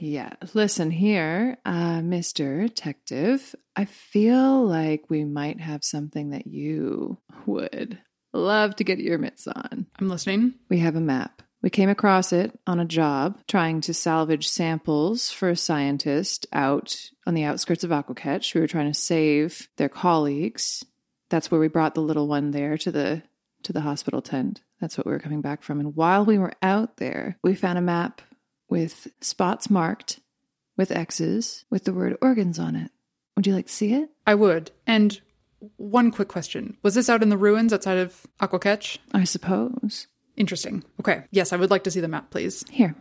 [0.00, 0.32] Yeah.
[0.54, 2.62] Listen here, uh, Mr.
[2.66, 3.54] Detective.
[3.76, 7.98] I feel like we might have something that you would
[8.32, 9.86] love to get your mitts on.
[10.00, 10.54] I'm listening.
[10.68, 11.42] We have a map.
[11.64, 17.10] We came across it on a job trying to salvage samples for a scientist out
[17.26, 18.54] on the outskirts of Aquakech.
[18.54, 20.84] We were trying to save their colleagues.
[21.30, 23.22] That's where we brought the little one there to the
[23.62, 24.60] to the hospital tent.
[24.78, 25.80] That's what we were coming back from.
[25.80, 28.20] And while we were out there, we found a map
[28.68, 30.20] with spots marked
[30.76, 32.90] with X's with the word organs on it.
[33.36, 34.10] Would you like to see it?
[34.26, 34.70] I would.
[34.86, 35.18] And
[35.78, 38.98] one quick question Was this out in the ruins outside of Aquakech?
[39.14, 40.08] I suppose.
[40.36, 40.84] Interesting.
[41.00, 41.24] Okay.
[41.30, 42.64] Yes, I would like to see the map, please.
[42.70, 42.94] Here.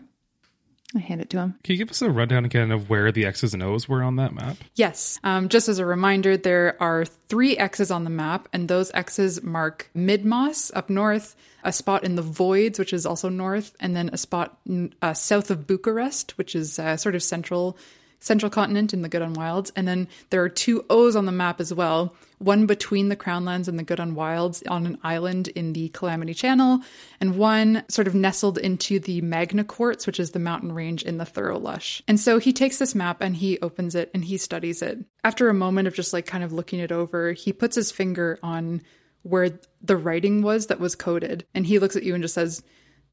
[0.96, 1.56] I hand it to him.
[1.64, 4.18] Can you give us a rundown again of where the X's and O's were on
[4.18, 4.58] that map?
[4.76, 5.20] Yes.
[5.24, 9.42] Um, just as a reminder, there are three X's on the map, and those X's
[9.42, 14.12] mark Midmoss up north, a spot in the Voids, which is also north, and then
[14.14, 14.60] a spot
[15.02, 17.76] uh, south of Bucharest, which is uh, sort of central
[18.24, 19.72] central continent in the Good on Wilds.
[19.76, 23.68] And then there are two O's on the map as well, one between the Crownlands
[23.68, 26.80] and the Good on Wilds on an island in the Calamity Channel,
[27.20, 31.18] and one sort of nestled into the Magna Quartz, which is the mountain range in
[31.18, 32.02] the Thorough Lush.
[32.08, 35.00] And so he takes this map and he opens it and he studies it.
[35.26, 38.40] After a moment of just like kind of looking it over, he puts his finger
[38.42, 38.82] on
[39.24, 41.46] where the writing was that was coded.
[41.54, 42.64] And he looks at you and just says,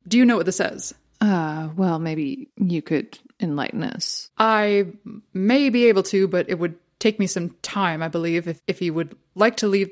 [0.07, 0.95] Do you know what this says?
[1.21, 4.31] Uh, well, maybe you could enlighten us.
[4.39, 4.87] I
[5.33, 8.47] may be able to, but it would take me some time, I believe.
[8.47, 9.91] If, if you would like to leave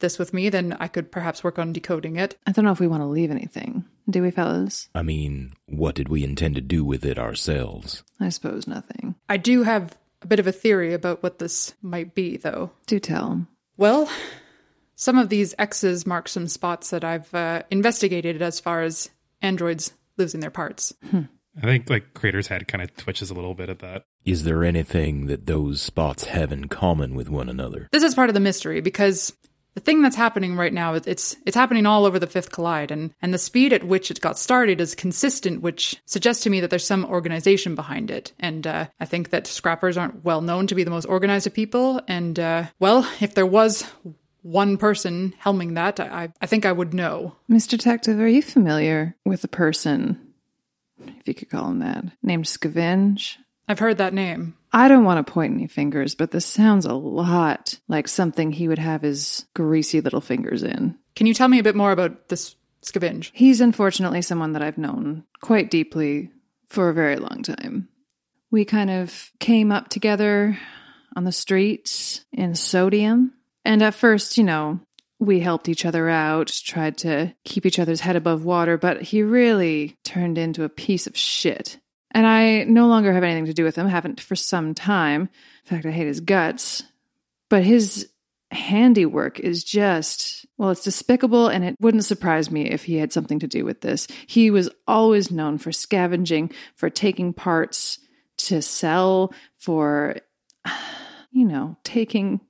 [0.00, 2.36] this with me, then I could perhaps work on decoding it.
[2.46, 3.84] I don't know if we want to leave anything.
[4.08, 4.88] Do we, fellas?
[4.94, 8.02] I mean, what did we intend to do with it ourselves?
[8.20, 9.14] I suppose nothing.
[9.28, 12.70] I do have a bit of a theory about what this might be, though.
[12.86, 13.46] Do tell.
[13.76, 14.08] Well,
[14.96, 19.10] some of these X's mark some spots that I've uh, investigated as far as
[19.42, 20.92] androids losing their parts.
[21.58, 24.04] I think like Crater's head kind of twitches a little bit at that.
[24.24, 27.88] Is there anything that those spots have in common with one another?
[27.92, 29.36] This is part of the mystery because
[29.74, 32.90] the thing that's happening right now is it's it's happening all over the fifth collide
[32.90, 36.60] and and the speed at which it got started is consistent which suggests to me
[36.60, 40.66] that there's some organization behind it and uh, i think that scrappers aren't well known
[40.66, 43.84] to be the most organized of people and uh, well if there was
[44.42, 47.70] one person helming that I, I think i would know Mr.
[47.70, 50.27] Detective, are you familiar with the person,
[51.06, 53.36] if you could call him that, named Scavenge?
[53.68, 56.92] i've heard that name I don't want to point any fingers, but this sounds a
[56.92, 60.98] lot like something he would have his greasy little fingers in.
[61.16, 64.78] can you tell me a bit more about this scavenge He's unfortunately someone that I've
[64.78, 66.30] known quite deeply
[66.68, 67.88] for a very long time.
[68.50, 70.58] We kind of came up together
[71.16, 73.32] on the streets in Sodium.
[73.64, 74.80] And at first, you know,
[75.18, 79.22] we helped each other out, tried to keep each other's head above water, but he
[79.22, 81.78] really turned into a piece of shit.
[82.12, 85.22] And I no longer have anything to do with him, haven't for some time.
[85.22, 85.28] In
[85.64, 86.82] fact, I hate his guts.
[87.48, 88.08] But his
[88.50, 93.40] handiwork is just, well, it's despicable, and it wouldn't surprise me if he had something
[93.40, 94.06] to do with this.
[94.26, 97.98] He was always known for scavenging, for taking parts
[98.38, 100.16] to sell, for,
[101.30, 102.40] you know, taking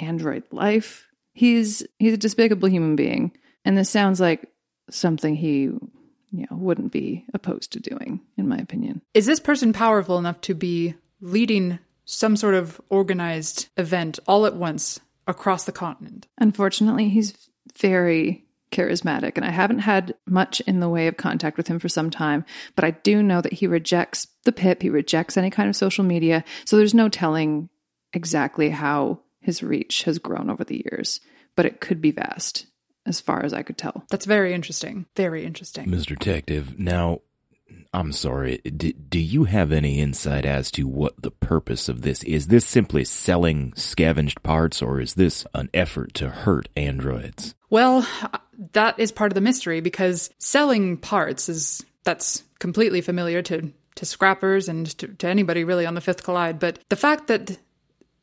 [0.00, 1.07] android life.
[1.38, 3.30] He's he's a despicable human being,
[3.64, 4.50] and this sounds like
[4.90, 5.78] something he, you
[6.32, 9.02] know, wouldn't be opposed to doing, in my opinion.
[9.14, 14.56] Is this person powerful enough to be leading some sort of organized event all at
[14.56, 14.98] once
[15.28, 16.26] across the continent?
[16.38, 17.48] Unfortunately, he's
[17.78, 21.88] very charismatic, and I haven't had much in the way of contact with him for
[21.88, 25.68] some time, but I do know that he rejects the pip, he rejects any kind
[25.68, 27.68] of social media, so there's no telling
[28.12, 31.20] exactly how his reach has grown over the years,
[31.56, 32.66] but it could be vast
[33.06, 34.04] as far as I could tell.
[34.10, 35.06] That's very interesting.
[35.16, 35.86] Very interesting.
[35.86, 36.18] Mr.
[36.18, 37.22] Detective, now,
[37.92, 42.22] I'm sorry, do, do you have any insight as to what the purpose of this
[42.24, 42.48] is?
[42.48, 47.54] This simply selling scavenged parts, or is this an effort to hurt androids?
[47.70, 48.06] Well,
[48.72, 54.06] that is part of the mystery because selling parts is that's completely familiar to to
[54.06, 56.60] scrappers and to, to anybody really on the Fifth Collide.
[56.60, 57.58] But the fact that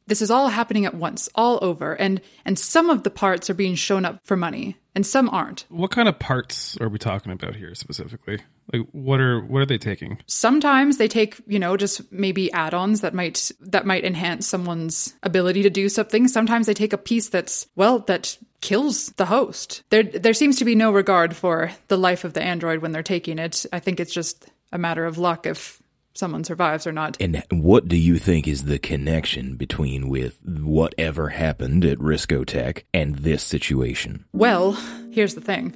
[0.08, 3.56] this is all happening at once, all over, and and some of the parts are
[3.56, 5.66] being shown up for money, and some aren't.
[5.70, 8.40] What kind of parts are we talking about here specifically?
[8.72, 10.20] Like what are what are they taking?
[10.28, 15.64] Sometimes they take, you know, just maybe add-ons that might that might enhance someone's ability
[15.64, 16.28] to do something.
[16.28, 19.84] Sometimes they take a piece that's well that kills the host.
[19.90, 23.04] There there seems to be no regard for the life of the android when they're
[23.04, 23.66] taking it.
[23.72, 25.82] I think it's just a matter of luck if
[26.16, 27.18] someone survives or not.
[27.20, 33.16] And what do you think is the connection between with whatever happened at Riscotech and
[33.18, 34.26] this situation?
[34.34, 34.72] Well,
[35.12, 35.76] here's the thing.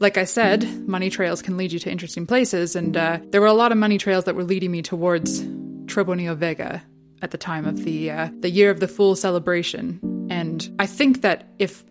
[0.00, 3.46] Like I said, money trails can lead you to interesting places, and uh, there were
[3.46, 5.42] a lot of money trails that were leading me towards
[5.86, 6.82] Trebonio Vega
[7.22, 10.26] at the time of the uh, the Year of the Fool celebration.
[10.30, 11.84] And I think that if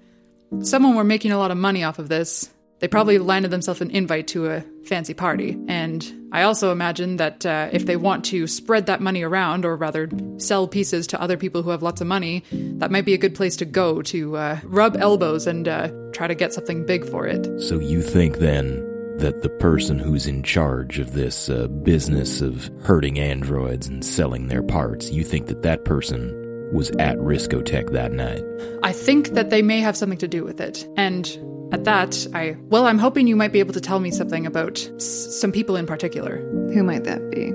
[0.62, 2.54] someone were making a lot of money off of this,
[2.84, 5.58] they probably landed themselves an invite to a fancy party.
[5.70, 9.78] And I also imagine that uh, if they want to spread that money around, or
[9.78, 13.18] rather sell pieces to other people who have lots of money, that might be a
[13.18, 17.08] good place to go to uh, rub elbows and uh, try to get something big
[17.08, 17.48] for it.
[17.62, 18.82] So you think then
[19.18, 24.48] that the person who's in charge of this uh, business of hurting androids and selling
[24.48, 26.43] their parts, you think that that person
[26.74, 28.44] was at Riscotech that night?
[28.84, 30.88] I think that they may have something to do with it.
[30.98, 31.26] And
[31.72, 34.80] at that, I, well, I'm hoping you might be able to tell me something about
[34.96, 36.38] s- some people in particular.
[36.74, 37.54] Who might that be?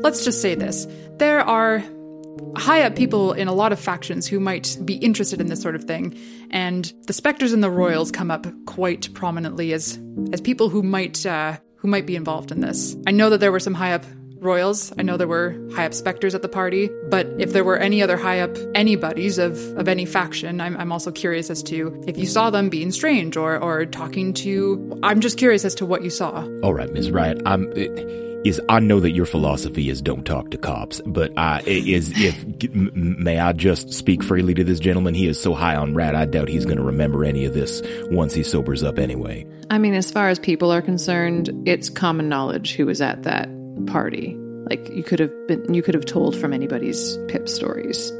[0.00, 0.86] Let's just say this
[1.18, 1.82] there are
[2.56, 5.74] high up people in a lot of factions who might be interested in this sort
[5.74, 6.16] of thing,
[6.50, 9.98] and the Spectres and the Royals come up quite prominently as
[10.32, 12.96] as people who might uh, who might be involved in this.
[13.06, 14.04] I know that there were some high up
[14.40, 14.92] royals.
[14.98, 18.02] I know there were high up specters at the party, but if there were any
[18.02, 22.18] other high up anybody's of, of any faction, I'm, I'm also curious as to if
[22.18, 24.98] you saw them being strange or, or talking to.
[25.02, 26.46] I'm just curious as to what you saw.
[26.62, 27.42] All right, Miss Riot.
[27.46, 27.72] I'm.
[28.44, 32.72] Is I know that your philosophy is don't talk to cops, but I is if
[32.94, 35.14] may I just speak freely to this gentleman?
[35.14, 37.82] He is so high on rat, I doubt he's going to remember any of this
[38.10, 39.44] once he sobers up anyway.
[39.70, 43.48] I mean, as far as people are concerned, it's common knowledge who was at that
[43.86, 44.36] party.
[44.68, 48.12] Like you could have been you could have told from anybody's pip stories.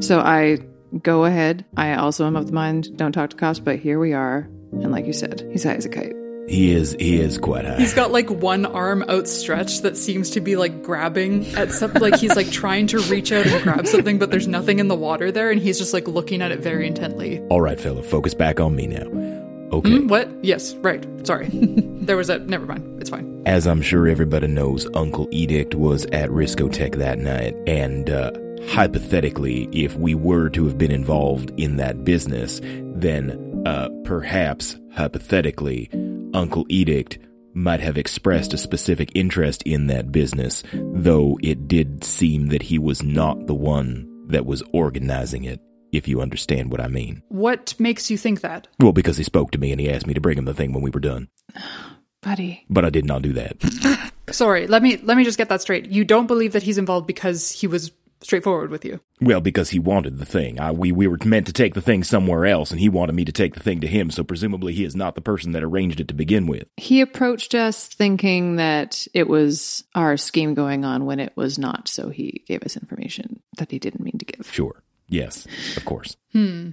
[0.00, 0.58] So I
[1.02, 1.64] go ahead.
[1.76, 4.48] I also am of the mind don't talk to cops, but here we are.
[4.72, 6.14] And like you said, he's high as a kite.
[6.46, 7.76] He is he is quite high.
[7.76, 12.16] He's got like one arm outstretched that seems to be like grabbing at something like
[12.16, 15.32] he's like trying to reach out and grab something, but there's nothing in the water
[15.32, 17.40] there, and he's just like looking at it very intently.
[17.48, 19.43] All right, fella, focus back on me now.
[19.74, 19.90] Okay.
[19.90, 20.44] Mm, what?
[20.44, 21.04] Yes, right.
[21.26, 21.48] Sorry.
[21.52, 22.38] there was a.
[22.38, 23.00] Never mind.
[23.00, 23.42] It's fine.
[23.44, 28.30] As I'm sure everybody knows, Uncle Edict was at Riscotech that night, and uh,
[28.68, 35.90] hypothetically, if we were to have been involved in that business, then uh, perhaps, hypothetically,
[36.32, 37.18] Uncle Edict
[37.52, 42.78] might have expressed a specific interest in that business, though it did seem that he
[42.78, 45.60] was not the one that was organizing it
[45.96, 47.22] if you understand what I mean.
[47.28, 48.68] What makes you think that?
[48.80, 50.72] Well, because he spoke to me and he asked me to bring him the thing
[50.72, 51.28] when we were done.
[52.22, 52.64] Buddy.
[52.70, 54.12] But I did not do that.
[54.30, 55.90] Sorry, let me let me just get that straight.
[55.90, 57.92] You don't believe that he's involved because he was
[58.24, 59.00] straightforward with you.
[59.20, 60.58] Well, because he wanted the thing.
[60.58, 63.24] I, we we were meant to take the thing somewhere else, and he wanted me
[63.24, 64.10] to take the thing to him.
[64.10, 66.66] So presumably, he is not the person that arranged it to begin with.
[66.76, 71.88] He approached us thinking that it was our scheme going on when it was not.
[71.88, 74.50] So he gave us information that he didn't mean to give.
[74.50, 74.82] Sure.
[75.14, 75.46] Yes,
[75.76, 76.16] of course.
[76.32, 76.70] Hmm.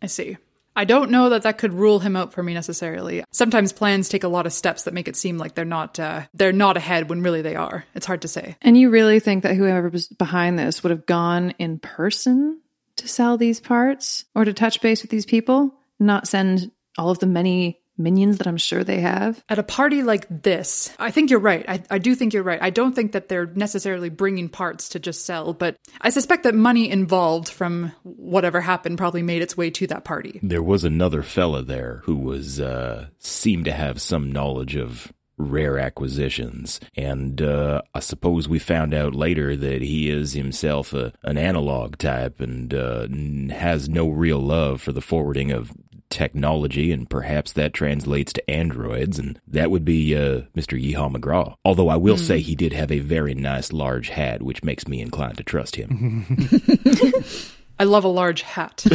[0.00, 0.38] I see.
[0.74, 3.22] I don't know that that could rule him out for me necessarily.
[3.30, 6.22] Sometimes plans take a lot of steps that make it seem like they're not uh,
[6.32, 7.84] they're not ahead when really they are.
[7.94, 8.56] It's hard to say.
[8.62, 12.62] And you really think that whoever was behind this would have gone in person
[12.96, 17.18] to sell these parts or to touch base with these people, not send all of
[17.18, 19.42] the many minions that I'm sure they have.
[19.48, 21.64] At a party like this, I think you're right.
[21.68, 22.62] I, I do think you're right.
[22.62, 26.54] I don't think that they're necessarily bringing parts to just sell, but I suspect that
[26.54, 30.40] money involved from whatever happened probably made its way to that party.
[30.42, 35.78] There was another fella there who was uh seemed to have some knowledge of rare
[35.78, 41.38] acquisitions and uh I suppose we found out later that he is himself a, an
[41.38, 45.72] analog type and uh n- has no real love for the forwarding of
[46.12, 50.80] technology and perhaps that translates to androids and that would be uh Mr.
[50.80, 51.54] Yeehaw McGraw.
[51.64, 55.00] Although I will say he did have a very nice large hat which makes me
[55.00, 56.26] inclined to trust him.
[57.78, 58.84] I love a large hat.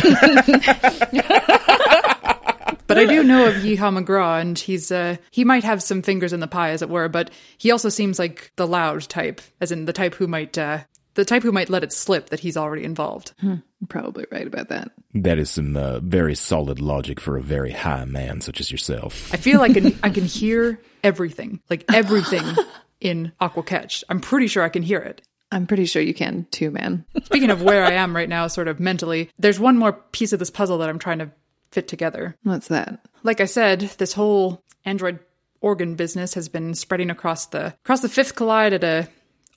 [2.88, 6.32] but I do know of Yeehaw McGraw, and he's uh, he might have some fingers
[6.32, 7.10] in the pie, as it were.
[7.10, 10.80] But he also seems like the loud type, as in the type who might uh,
[11.18, 13.34] the type who might let it slip that he's already involved.
[13.42, 14.92] You're probably right about that.
[15.16, 19.34] that is some uh, very solid logic for a very high man such as yourself.
[19.34, 22.46] I feel like I can I can hear everything, like everything
[23.02, 24.04] in Aquakech.
[24.10, 25.22] I'm pretty sure I can hear it.
[25.52, 27.06] I'm pretty sure you can too, man.
[27.24, 30.40] Speaking of where I am right now, sort of mentally, there's one more piece of
[30.40, 31.32] this puzzle that I'm trying to
[31.72, 32.36] fit together.
[32.44, 33.06] What's that?
[33.24, 35.20] Like I said, this whole Android
[35.62, 39.08] organ business has been spreading across the across the fifth collide at a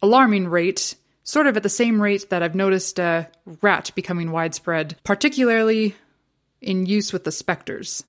[0.03, 3.27] alarming rate, sort of at the same rate that I've noticed uh,
[3.63, 5.95] rat becoming widespread, particularly
[6.61, 8.05] in use with the specters.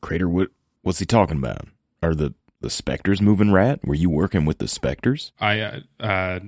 [0.00, 0.48] Crater, what
[0.82, 1.68] what's he talking about?
[2.02, 3.80] Are the the specters moving rat?
[3.84, 5.32] Were you working with the specters?
[5.40, 6.40] I uh, uh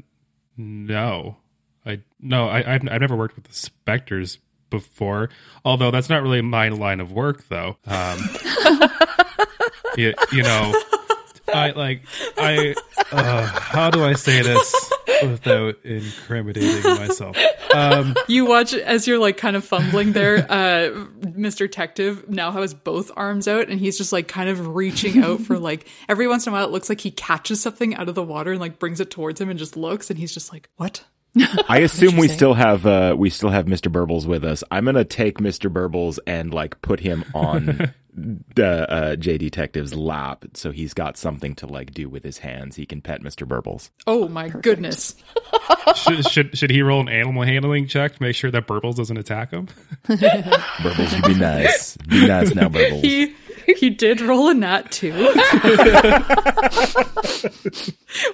[0.56, 1.36] no.
[1.84, 4.38] I no, I I've I've never worked with the specters
[4.68, 5.30] before.
[5.64, 7.76] Although that's not really my line of work though.
[7.86, 8.18] Um
[9.96, 10.72] you, you know,
[11.54, 12.02] I like
[12.36, 12.74] I
[13.12, 14.92] uh, how do I say this
[15.22, 17.36] without incriminating myself?
[17.74, 20.38] Um You watch as you're like kind of fumbling there.
[20.50, 21.58] Uh, Mr.
[21.58, 25.58] Detective now has both arms out and he's just like kind of reaching out for
[25.70, 28.22] like every once in a while it looks like he catches something out of the
[28.22, 31.04] water and like brings it towards him and just looks and he's just like, what?
[31.68, 33.90] I assume we still have uh we still have Mr.
[33.90, 34.64] Burbles with us.
[34.70, 35.72] I'm gonna take Mr.
[35.72, 39.50] Burbles and like put him on the uh, J.D.
[39.50, 42.76] Tective's lap, so he's got something to like do with his hands.
[42.76, 43.46] He can pet Mr.
[43.46, 43.90] Burbles.
[44.06, 45.14] Oh my goodness.
[45.96, 49.16] should, should should he roll an animal handling check to make sure that Burbles doesn't
[49.16, 49.68] attack him?
[50.06, 51.96] Burbles, you be nice.
[51.96, 53.02] Be nice now, Burbles.
[53.02, 53.34] He
[53.78, 55.12] he did roll a nat too.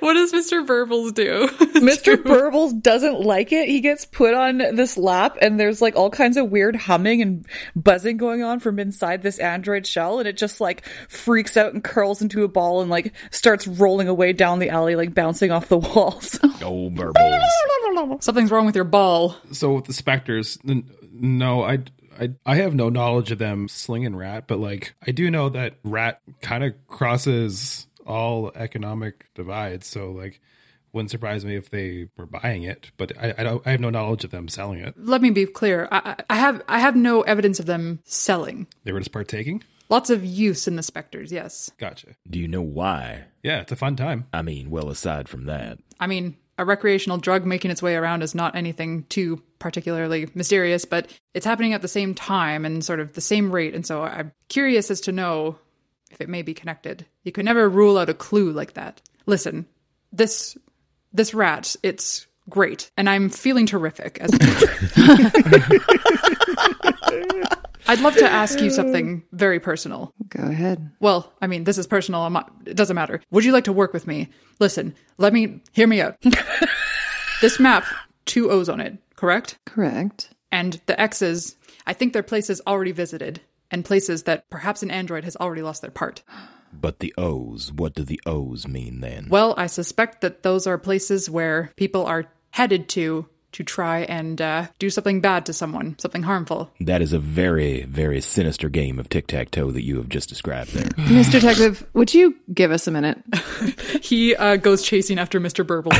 [0.00, 0.66] what does Mr.
[0.66, 1.46] Burbles do?
[1.80, 2.16] Mr.
[2.16, 3.68] Burbles doesn't like it.
[3.68, 7.46] He gets put on this lap, and there's like all kinds of weird humming and
[7.74, 11.82] buzzing going on from inside this android shell, and it just like freaks out and
[11.82, 15.68] curls into a ball and like starts rolling away down the alley, like bouncing off
[15.68, 16.38] the walls.
[16.42, 18.22] oh, Burbles.
[18.22, 19.36] Something's wrong with your ball.
[19.52, 21.78] So with the specters, no, I,
[22.18, 25.74] I, I have no knowledge of them slinging rat, but like I do know that
[25.84, 29.86] rat kind of crosses all economic divides.
[29.86, 30.40] So like,
[30.92, 33.90] wouldn't surprise me if they were buying it, but I, I don't, I have no
[33.90, 34.94] knowledge of them selling it.
[34.96, 35.88] Let me be clear.
[35.90, 38.66] I, I have I have no evidence of them selling.
[38.84, 39.62] They were just partaking.
[39.88, 41.70] Lots of use in the specters, yes.
[41.78, 42.16] Gotcha.
[42.28, 43.26] Do you know why?
[43.44, 44.26] Yeah, it's a fun time.
[44.32, 48.22] I mean, well, aside from that, I mean, a recreational drug making its way around
[48.22, 53.00] is not anything too particularly mysterious, but it's happening at the same time and sort
[53.00, 53.74] of the same rate.
[53.74, 55.58] And so I'm curious as to know
[56.10, 57.06] if it may be connected.
[57.24, 59.02] You could never rule out a clue like that.
[59.26, 59.66] Listen,
[60.12, 60.56] this
[61.12, 64.30] this rat, it's great, and I'm feeling terrific as
[67.88, 70.12] I'd love to ask you something very personal.
[70.28, 70.90] Go ahead.
[70.98, 72.22] Well, I mean, this is personal.
[72.22, 73.20] I'm not, it doesn't matter.
[73.30, 74.28] Would you like to work with me?
[74.58, 76.16] Listen, let me hear me out.
[77.40, 77.84] this map,
[78.24, 79.58] two O's on it, correct?
[79.66, 80.30] Correct.
[80.50, 81.56] And the X's,
[81.86, 83.40] I think they're places already visited
[83.70, 86.22] and places that perhaps an android has already lost their part.
[86.72, 89.28] but the O's, what do the O's mean then?
[89.30, 94.42] Well, I suspect that those are places where people are headed to to try and
[94.42, 96.70] uh, do something bad to someone, something harmful.
[96.78, 100.28] That is a very, very sinister game of tic tac toe that you have just
[100.28, 100.84] described there.
[101.06, 101.32] Mr.
[101.32, 103.18] Detective, would you give us a minute?
[104.02, 105.64] He uh, goes chasing after Mr.
[105.66, 105.98] Burbles'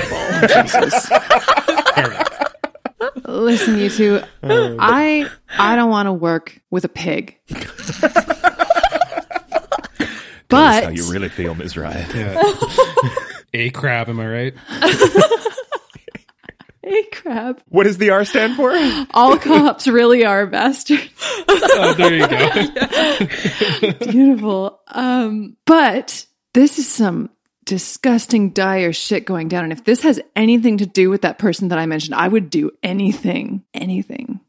[3.25, 3.25] ball.
[3.43, 5.29] Listen, you two, I
[5.59, 7.39] I don't want to work with a pig.
[7.49, 8.03] That's
[10.49, 11.77] but how you really feel, Ms.
[11.77, 12.07] Riot.
[13.55, 14.55] A crab, am I right?
[17.27, 17.61] Hey, crap.
[17.69, 18.73] What does the R stand for?
[19.15, 21.09] All cops really are bastards.
[21.49, 22.29] oh, there you
[23.93, 24.07] go.
[24.11, 24.81] Beautiful.
[24.89, 27.31] Um, but this is some
[27.65, 29.65] disgusting, dire shit going down.
[29.65, 32.49] And if this has anything to do with that person that I mentioned, I would
[32.49, 34.41] do anything, anything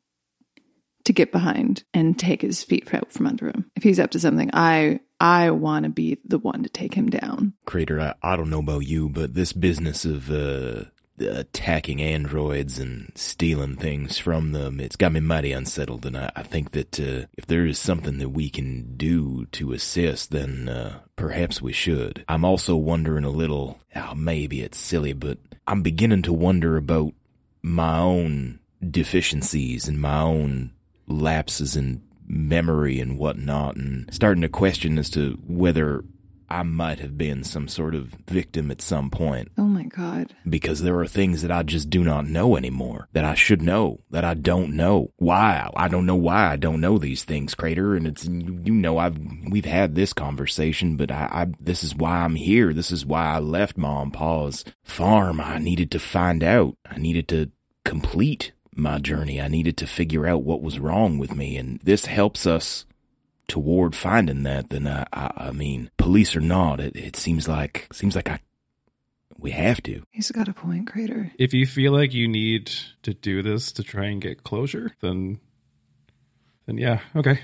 [1.06, 3.72] to get behind and take his feet out from under him.
[3.76, 7.10] If he's up to something, I I want to be the one to take him
[7.10, 7.54] down.
[7.66, 10.84] Crater, I, I don't know about you, but this business of uh,
[11.20, 16.06] attacking androids and stealing things from them, it's got me mighty unsettled.
[16.06, 19.74] And I, I think that uh, if there is something that we can do to
[19.74, 22.24] assist, then uh, perhaps we should.
[22.28, 27.14] I'm also wondering a little, oh, maybe it's silly, but I'm beginning to wonder about
[27.62, 28.60] my own
[28.90, 30.72] deficiencies and my own
[31.08, 36.04] lapses in memory and whatnot, and starting to question as to whether
[36.50, 39.52] I might have been some sort of victim at some point.
[39.58, 40.34] Oh my god.
[40.48, 44.00] Because there are things that I just do not know anymore, that I should know,
[44.12, 45.12] that I don't know.
[45.18, 45.70] Why?
[45.76, 49.18] I don't know why I don't know these things, Crater, and it's, you know, I've,
[49.50, 52.74] we've had this conversation, but I, I this is why I'm here.
[52.74, 55.42] This is why I left Mom Pa's farm.
[55.42, 56.78] I needed to find out.
[56.90, 57.52] I needed to
[57.84, 59.42] complete my journey.
[59.42, 62.86] I needed to figure out what was wrong with me, and this helps us
[63.48, 67.88] toward finding that, then I, I, I mean, police or not, it, it seems like
[67.92, 68.40] seems like I
[69.38, 70.04] we have to.
[70.12, 71.32] He's got a point, Crater.
[71.38, 72.72] If you feel like you need
[73.04, 75.40] to do this to try and get closure, then
[76.66, 77.40] then yeah, okay.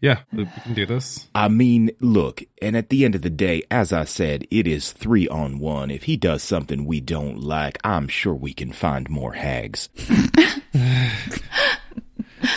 [0.00, 1.28] Yeah, we can do this.
[1.34, 4.92] I mean, look, and at the end of the day, as I said, it is
[4.92, 5.90] three on one.
[5.90, 9.88] If he does something we don't like, I'm sure we can find more hags.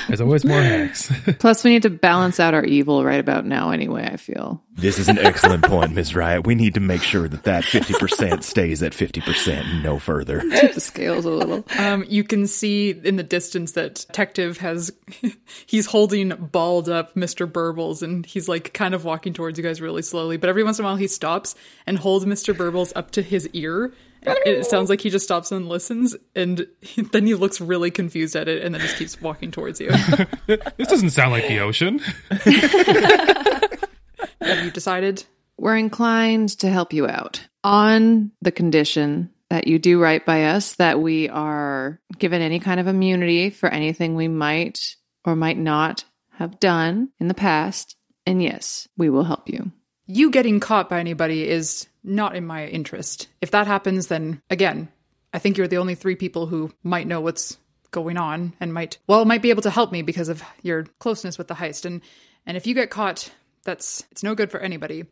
[0.08, 1.12] There's always more hacks.
[1.40, 4.64] Plus, we need to balance out our evil right about now, anyway, I feel.
[4.74, 6.16] This is an excellent point, Ms.
[6.16, 6.46] Riot.
[6.46, 10.42] We need to make sure that that 50% stays at 50% and no further.
[10.42, 11.66] Tip the scales a little.
[11.80, 14.92] Um, you can see in the distance that Detective has,
[15.66, 17.52] he's holding balled up Mr.
[17.52, 20.38] Burbles and he's like kind of walking towards you guys really slowly.
[20.38, 21.56] But every once in a while he stops
[21.88, 22.56] and holds Mr.
[22.56, 26.68] Burbles up to his ear it sounds like he just stops and listens, and
[27.12, 29.90] then he looks really confused at it, and then just keeps walking towards you.
[30.48, 32.00] this doesn't sound like the ocean.
[34.42, 35.26] Have you decided?
[35.58, 40.76] We're inclined to help you out on the condition that you do right by us,
[40.76, 44.96] that we are given any kind of immunity for anything we might
[45.26, 46.04] or might not
[46.34, 47.96] have done in the past.
[48.26, 49.72] And yes, we will help you.
[50.06, 53.28] You getting caught by anybody is not in my interest.
[53.42, 54.90] If that happens, then again,
[55.34, 57.58] I think you're the only three people who might know what's
[57.92, 61.38] going on and might well might be able to help me because of your closeness
[61.38, 61.86] with the heist.
[61.86, 62.02] And
[62.46, 63.32] and if you get caught,
[63.64, 65.06] that's it's no good for anybody.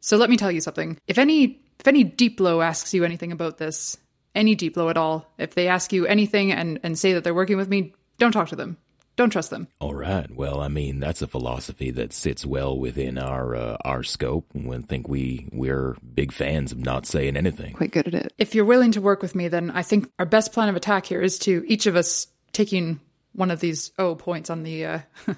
[0.00, 0.98] So let me tell you something.
[1.06, 3.96] If any if any Deeplo asks you anything about this,
[4.34, 7.56] any Deeplo at all, if they ask you anything and and say that they're working
[7.56, 8.76] with me, don't talk to them.
[9.20, 9.68] Don't trust them.
[9.80, 10.34] All right.
[10.34, 14.46] Well, I mean, that's a philosophy that sits well within our uh, our scope.
[14.54, 17.74] And I think we we're big fans of not saying anything.
[17.74, 18.32] Quite good at it.
[18.38, 21.04] If you're willing to work with me, then I think our best plan of attack
[21.04, 22.98] here is to each of us taking
[23.34, 24.86] one of these O points on the.
[24.86, 24.98] Uh,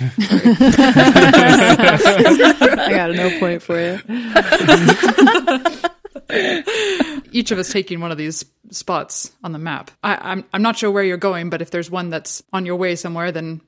[0.00, 0.16] I
[2.90, 3.98] got a no point for you.
[7.32, 9.90] each of us taking one of these spots on the map.
[10.02, 12.66] I, am I'm, I'm not sure where you're going, but if there's one that's on
[12.66, 13.60] your way somewhere, then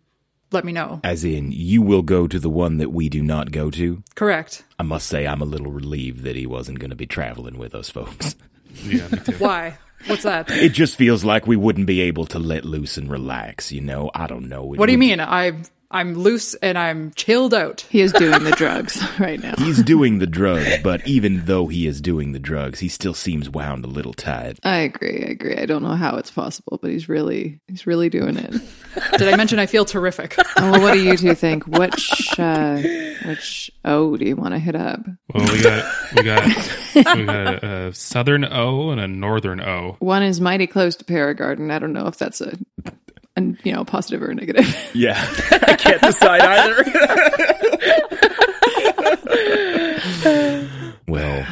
[0.50, 1.00] let me know.
[1.04, 4.02] As in, you will go to the one that we do not go to?
[4.14, 4.64] Correct.
[4.78, 7.74] I must say, I'm a little relieved that he wasn't going to be traveling with
[7.74, 8.34] us, folks.
[8.84, 9.32] yeah, me too.
[9.32, 9.76] Why?
[10.06, 10.50] What's that?
[10.50, 14.10] It just feels like we wouldn't be able to let loose and relax, you know?
[14.14, 14.72] I don't know.
[14.72, 15.20] It what do you mean?
[15.20, 15.60] I
[15.90, 17.80] I'm loose and I'm chilled out.
[17.88, 19.54] He is doing the drugs right now.
[19.56, 23.48] He's doing the drugs, but even though he is doing the drugs, he still seems
[23.48, 24.58] wound a little tight.
[24.64, 25.24] I agree.
[25.26, 25.56] I agree.
[25.56, 28.54] I don't know how it's possible, but he's really he's really doing it.
[29.16, 30.36] Did I mention I feel terrific?
[30.60, 31.68] Oh, well, what do you two think?
[31.68, 32.82] Which uh,
[33.24, 35.00] which O do you want to hit up?
[35.32, 36.46] Well, we got we got
[36.94, 39.96] we got a southern O and a northern O.
[40.00, 41.70] One is mighty close to Paragarden.
[41.70, 42.58] I don't know if that's a,
[43.38, 44.74] a you know positive or negative.
[44.94, 45.18] Yeah,
[45.50, 46.84] I can't decide either.
[51.06, 51.46] well,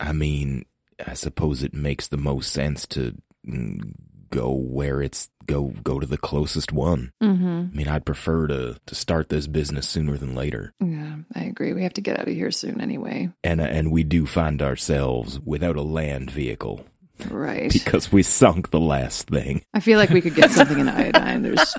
[0.00, 0.64] I mean,
[1.04, 3.14] I suppose it makes the most sense to
[3.46, 3.92] mm,
[4.30, 7.12] go where it's go go to the closest one.
[7.22, 7.66] Mm-hmm.
[7.72, 10.72] I mean, I'd prefer to to start this business sooner than later.
[10.80, 11.72] Yeah, I agree.
[11.72, 13.30] We have to get out of here soon anyway.
[13.44, 16.84] And uh, and we do find ourselves without a land vehicle
[17.30, 17.72] Right.
[17.72, 19.62] because we sunk the last thing.
[19.72, 21.42] I feel like we could get something in iodine.
[21.42, 21.74] There's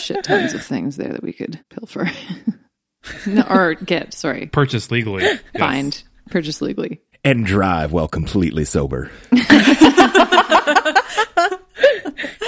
[0.00, 2.10] shit tons of things there that we could pilfer.
[3.26, 4.46] no, or get, sorry.
[4.46, 5.22] Purchase legally.
[5.22, 5.40] Yes.
[5.58, 6.02] Find.
[6.30, 7.02] Purchase legally.
[7.22, 9.10] And drive while completely sober.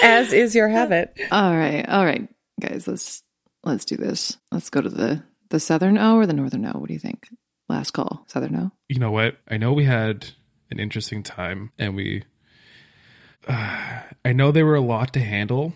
[0.03, 1.17] As is your habit.
[1.31, 1.89] All right.
[1.89, 2.29] All right.
[2.61, 3.23] Guys, let's
[3.65, 4.37] let's do this.
[4.53, 6.73] Let's go to the the southern O or the northern O.
[6.73, 7.29] What do you think?
[7.69, 8.25] Last call.
[8.29, 8.71] Southern O?
[8.89, 9.37] You know what?
[9.49, 10.27] I know we had
[10.71, 12.25] an interesting time and we
[13.49, 15.75] uh, I know they were a lot to handle,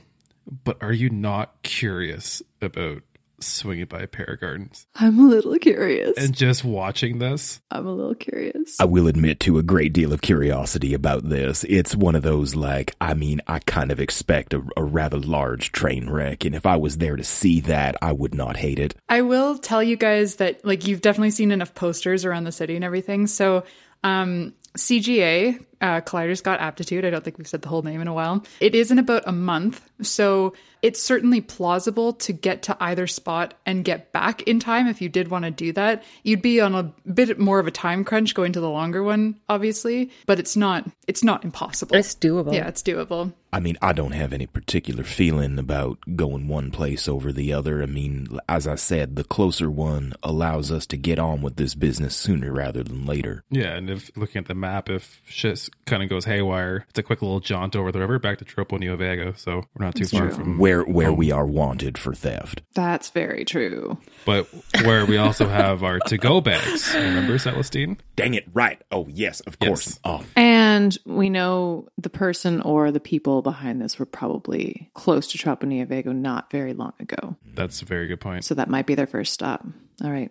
[0.65, 3.03] But are you not curious about
[3.43, 6.13] swinging by Pear Gardens I'm a little curious.
[6.19, 7.61] and just watching this?
[7.71, 8.79] I'm a little curious.
[8.79, 11.65] I will admit to a great deal of curiosity about this.
[11.65, 15.73] It's one of those, like, I mean, I kind of expect a, a rather large
[15.73, 18.95] train wreck, and if I was there to see that, I would not hate it.
[19.09, 22.75] I will tell you guys that like you've definitely seen enough posters around the city
[22.77, 23.27] and everything.
[23.27, 23.65] So
[24.05, 27.05] um CGA, uh, Collider's Got Aptitude.
[27.05, 28.45] I don't think we've said the whole name in a while.
[28.61, 33.55] It is in about a month, so it's certainly plausible to get to either spot
[33.67, 36.03] and get back in time if you did want to do that.
[36.23, 39.41] You'd be on a bit more of a time crunch going to the longer one,
[39.49, 41.97] obviously, but it's not it's not impossible.
[41.97, 42.55] It's doable.
[42.55, 43.33] Yeah, it's doable.
[43.53, 47.83] I mean, I don't have any particular feeling about going one place over the other.
[47.83, 51.75] I mean, as I said, the closer one allows us to get on with this
[51.75, 53.43] business sooner rather than later.
[53.51, 57.03] Yeah, and if looking at the map, if shit kind of goes haywire, it's a
[57.03, 59.37] quick little jaunt over the river back to Tropo Neovego.
[59.39, 60.31] So we're not too That's far true.
[60.37, 61.17] from Where where home.
[61.17, 62.63] we are wanted for theft.
[62.75, 63.99] That's very true.
[64.25, 64.47] but
[64.85, 66.95] where we also have our to-go bags.
[66.95, 67.99] Remember, Celestine?
[68.17, 68.81] Dang it, right.
[68.93, 69.99] Oh, yes, of course.
[70.05, 75.39] Oh, And we know the person or the people behind this were probably close to
[75.39, 77.37] Tropania Vego not very long ago.
[77.55, 78.45] That's a very good point.
[78.45, 79.67] So that might be their first stop.
[80.05, 80.31] All right.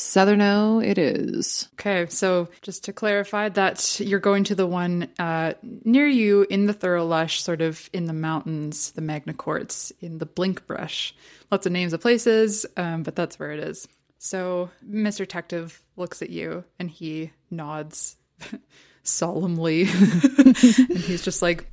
[0.00, 1.68] Southerno it is.
[1.74, 5.52] Okay, so just to clarify that you're going to the one uh,
[5.84, 10.16] near you in the Thorough Lush, sort of in the mountains, the Magna Quartz, in
[10.16, 11.14] the Blink Brush.
[11.50, 13.86] Lots of names of places, um, but that's where it is.
[14.16, 15.18] So Mr.
[15.18, 18.16] Detective looks at you and he nods
[19.02, 19.82] solemnly.
[20.38, 21.70] and he's just like,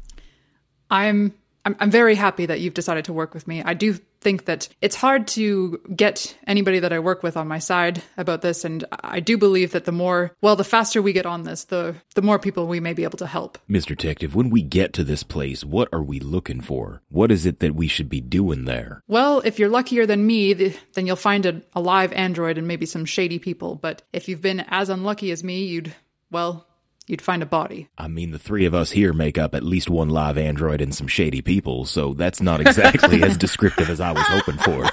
[0.92, 1.34] I'm,
[1.68, 3.62] I'm I'm very happy that you've decided to work with me.
[3.62, 7.60] I do think that it's hard to get anybody that I work with on my
[7.60, 11.26] side about this and I do believe that the more well the faster we get
[11.26, 13.58] on this, the the more people we may be able to help.
[13.70, 13.88] Mr.
[13.88, 17.02] Detective, when we get to this place, what are we looking for?
[17.10, 19.04] What is it that we should be doing there?
[19.10, 22.66] Well, if you're luckier than me, th- then you'll find a, a live android and
[22.66, 25.94] maybe some shady people, but if you've been as unlucky as me, you'd
[26.30, 26.67] well,
[27.08, 27.90] you'd find a body.
[27.98, 30.94] I mean, the three of us here make up at least one live android and
[30.94, 34.86] some shady people, so that's not exactly as descriptive as I was hoping for.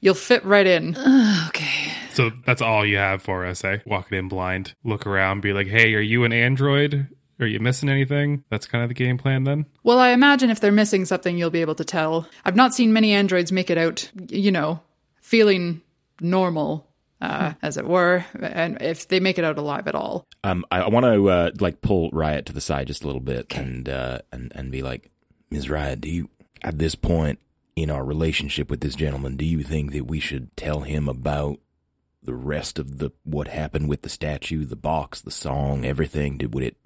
[0.00, 0.96] You'll fit right in.
[1.48, 1.92] Okay.
[2.12, 3.78] So that's all you have for us, eh?
[3.86, 7.06] Walking in blind, look around, be like, hey, are you an android?
[7.40, 8.42] Are you missing anything?
[8.50, 9.66] That's kind of the game plan then?
[9.84, 12.28] Well, I imagine if they're missing something, you'll be able to tell.
[12.44, 14.80] I've not seen many androids make it out, you know,
[15.20, 15.80] feeling
[16.20, 16.87] normal,
[17.20, 20.26] uh, as it were, and if they make it out alive at all.
[20.44, 23.20] Um, I, I want to uh, like pull Riot to the side just a little
[23.20, 25.10] bit and uh, and and be like,
[25.50, 25.70] Ms.
[25.70, 26.30] Riot, do you
[26.62, 27.38] at this point
[27.82, 31.60] in our relationship with this gentleman, do you think that we should tell him about
[32.22, 36.38] the rest of the what happened with the statue, the box, the song, everything?
[36.38, 36.76] Did would it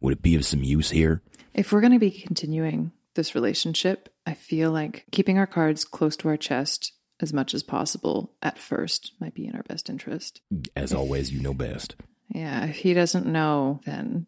[0.00, 1.22] would it be of some use here?
[1.54, 6.16] If we're going to be continuing this relationship, I feel like keeping our cards close
[6.18, 10.40] to our chest as much as possible at first might be in our best interest.
[10.76, 11.96] As always, you know best.
[12.28, 14.26] Yeah, if he doesn't know, then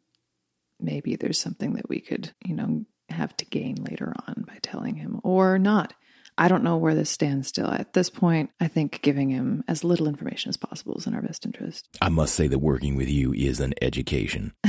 [0.80, 4.96] maybe there's something that we could, you know, have to gain later on by telling
[4.96, 5.94] him or not.
[6.38, 7.70] I don't know where this stands still.
[7.70, 11.20] At this point, I think giving him as little information as possible is in our
[11.20, 11.88] best interest.
[12.00, 14.54] I must say that working with you is an education.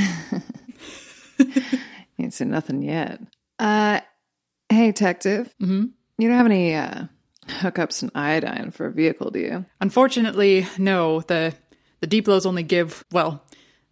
[2.20, 3.22] Ain't seen nothing yet.
[3.60, 4.02] Uh,
[4.70, 5.54] hey, detective.
[5.62, 5.86] Mm-hmm.
[6.18, 7.06] You don't have any uh,
[7.48, 9.66] hookups and iodine for a vehicle, do you?
[9.82, 11.22] Unfortunately, no.
[11.22, 11.54] The
[12.02, 13.44] the Deeplows only give well,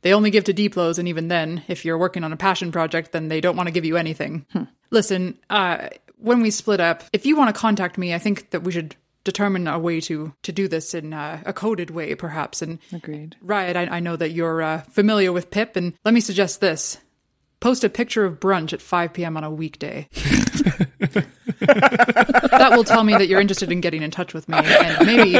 [0.01, 3.11] they only give to Deeplows, and even then, if you're working on a passion project,
[3.11, 4.45] then they don't want to give you anything.
[4.89, 8.63] Listen, uh, when we split up, if you want to contact me, I think that
[8.63, 12.61] we should determine a way to to do this in uh, a coded way, perhaps.
[12.61, 13.35] And Agreed.
[13.41, 16.97] Riot, I, I know that you're uh, familiar with Pip, and let me suggest this.
[17.59, 19.37] Post a picture of brunch at 5 p.m.
[19.37, 20.09] on a weekday.
[21.61, 25.33] that will tell me that you're interested in getting in touch with me, and maybe,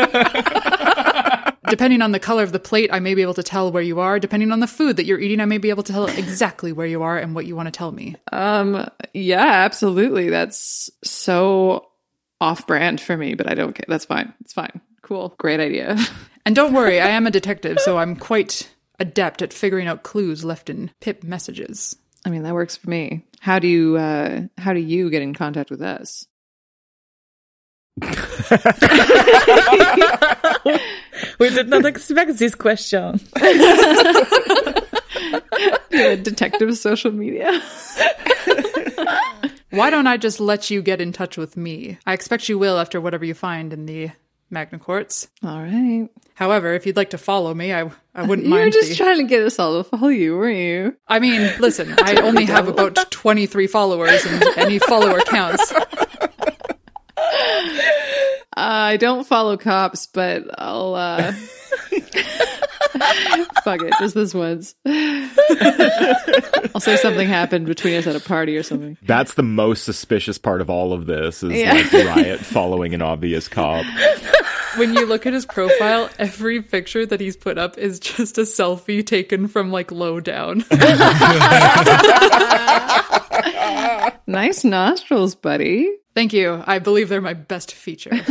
[1.69, 3.99] depending on the color of the plate, I may be able to tell where you
[3.99, 4.19] are.
[4.19, 6.87] Depending on the food that you're eating, I may be able to tell exactly where
[6.87, 8.15] you are and what you want to tell me.
[8.31, 10.29] Um, yeah, absolutely.
[10.29, 11.87] That's so
[12.39, 13.85] off brand for me, but I don't care.
[13.87, 14.33] That's fine.
[14.41, 14.81] It's fine.
[15.01, 15.35] Cool.
[15.37, 15.97] Great idea.
[16.43, 18.67] And don't worry, I am a detective, so I'm quite
[18.99, 21.95] adept at figuring out clues left in Pip messages.
[22.25, 23.25] I mean, that works for me.
[23.39, 26.27] How do you uh how do you get in contact with us?
[31.39, 33.19] We did not expect this question.
[35.91, 37.61] Yeah, detective social media.
[39.71, 41.97] Why don't I just let you get in touch with me?
[42.05, 44.11] I expect you will after whatever you find in the
[44.51, 45.29] Magna Quartz.
[45.43, 46.09] All right.
[46.35, 48.59] However, if you'd like to follow me, I I wouldn't you mind.
[48.61, 48.95] You were just the...
[48.95, 50.97] trying to get us all to follow you, weren't you?
[51.07, 55.73] I mean, listen, I only have about twenty three followers, and any follower counts.
[58.57, 60.93] Uh, I don't follow cops, but I'll.
[60.93, 61.33] Uh...
[63.63, 64.75] fuck it, just this once.
[66.73, 68.97] I'll say something happened between us at a party or something.
[69.03, 71.73] That's the most suspicious part of all of this is Yeah.
[71.73, 73.85] like Riot following an obvious cop.
[74.77, 78.41] when you look at his profile, every picture that he's put up is just a
[78.41, 80.63] selfie taken from like low down.
[84.27, 85.89] Nice nostrils, buddy.
[86.15, 86.63] Thank you.
[86.65, 88.11] I believe they're my best feature.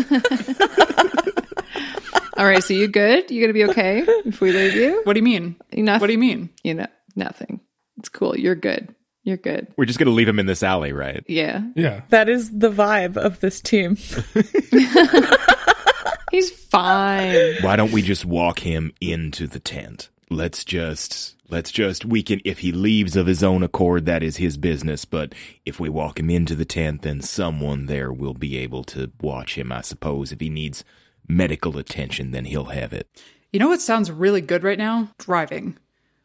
[2.41, 3.31] All right, so you good?
[3.31, 5.03] You gonna be okay if we leave you?
[5.05, 5.57] What do you mean?
[5.73, 6.01] Enough.
[6.01, 6.49] What do you mean?
[6.65, 7.61] You know, nothing.
[7.99, 8.35] It's cool.
[8.35, 8.95] You're good.
[9.25, 9.67] You're good.
[9.77, 11.23] We're just gonna leave him in this alley, right?
[11.29, 11.65] Yeah.
[11.77, 12.01] Yeah.
[12.09, 13.97] That is the vibe of this team.
[16.31, 17.57] He's fine.
[17.61, 20.09] Why don't we just walk him into the tent?
[20.31, 24.39] Let's just let's just we can if he leaves of his own accord that is
[24.39, 25.35] his business, but
[25.67, 29.59] if we walk him into the tent then someone there will be able to watch
[29.59, 30.33] him, I suppose.
[30.33, 30.85] If he needs
[31.31, 33.09] medical attention then he'll have it.
[33.53, 35.11] You know what sounds really good right now?
[35.19, 35.77] Driving.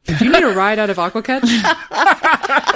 [0.05, 1.41] Do you need a ride out of Aquakech?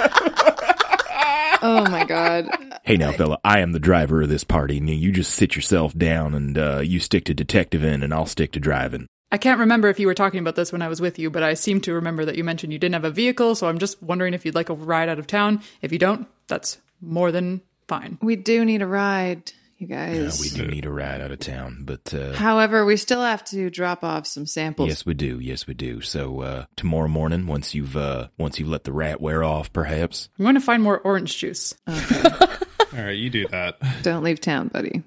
[1.62, 2.48] Oh my god.
[2.84, 4.78] Hey now, fella, I am the driver of this party.
[4.78, 8.52] and You just sit yourself down and uh, you stick to detectiving, and I'll stick
[8.52, 9.06] to driving.
[9.30, 11.42] I can't remember if you were talking about this when I was with you, but
[11.42, 14.02] I seem to remember that you mentioned you didn't have a vehicle, so I'm just
[14.02, 15.60] wondering if you'd like a ride out of town.
[15.82, 18.16] If you don't, that's more than fine.
[18.22, 20.40] We do need a ride, you Yeah, guys.
[20.40, 23.70] we do need a ride out of town, but uh, However, we still have to
[23.70, 24.88] drop off some samples.
[24.88, 25.40] yes, we do.
[25.40, 26.00] Yes, we do.
[26.00, 30.28] So uh, tomorrow morning, once you've uh, once you've let the rat wear off, perhaps.
[30.38, 31.74] I'm going to find more orange juice.
[31.88, 33.78] All right, you do that.
[34.02, 35.02] Don't leave town, buddy.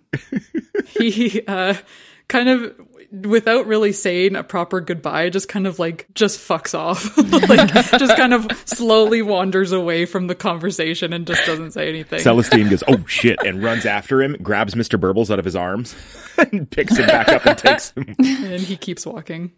[0.87, 1.73] he uh,
[2.27, 2.73] kind of
[3.21, 7.15] without really saying a proper goodbye just kind of like just fucks off
[7.49, 12.19] like just kind of slowly wanders away from the conversation and just doesn't say anything
[12.19, 15.95] Celestine goes, "Oh shit!" and runs after him, grabs Mister Burbles out of his arms,
[16.51, 18.15] and picks him back up and takes him.
[18.19, 19.51] and he keeps walking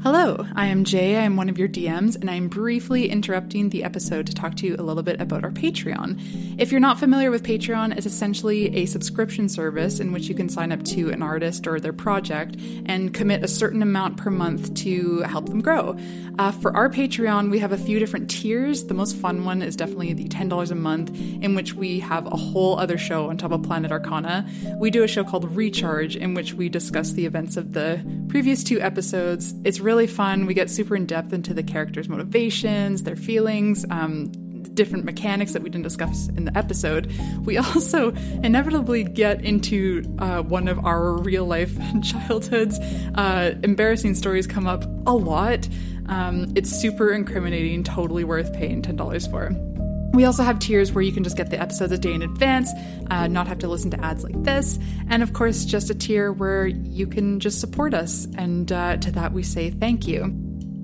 [0.00, 1.16] Hello, I am Jay.
[1.16, 4.66] I am one of your DMs, and I'm briefly interrupting the episode to talk to
[4.66, 6.56] you a little bit about our Patreon.
[6.56, 10.48] If you're not familiar with Patreon, it's essentially a subscription service in which you can
[10.48, 14.72] sign up to an artist or their project and commit a certain amount per month
[14.74, 15.98] to help them grow.
[16.38, 18.84] Uh, for our Patreon, we have a few different tiers.
[18.84, 21.10] The most fun one is definitely the $10 a month,
[21.42, 24.48] in which we have a whole other show on top of Planet Arcana.
[24.76, 28.62] We do a show called Recharge, in which we discuss the events of the previous
[28.62, 29.37] two episodes.
[29.64, 30.46] It's really fun.
[30.46, 34.32] We get super in depth into the characters' motivations, their feelings, um,
[34.74, 37.12] different mechanics that we didn't discuss in the episode.
[37.44, 38.10] We also
[38.42, 42.78] inevitably get into uh, one of our real life childhoods.
[43.14, 45.68] Uh, embarrassing stories come up a lot.
[46.06, 49.77] Um, it's super incriminating, totally worth paying $10 for.
[50.12, 52.70] We also have tiers where you can just get the episodes a day in advance,
[53.10, 54.78] uh, not have to listen to ads like this,
[55.08, 58.26] and of course, just a tier where you can just support us.
[58.36, 60.34] And uh, to that, we say thank you.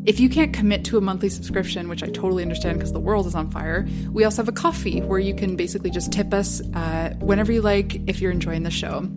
[0.05, 3.27] If you can't commit to a monthly subscription, which I totally understand because the world
[3.27, 6.61] is on fire, we also have a Ko-fi where you can basically just tip us
[6.75, 9.09] uh, whenever you like if you're enjoying the show.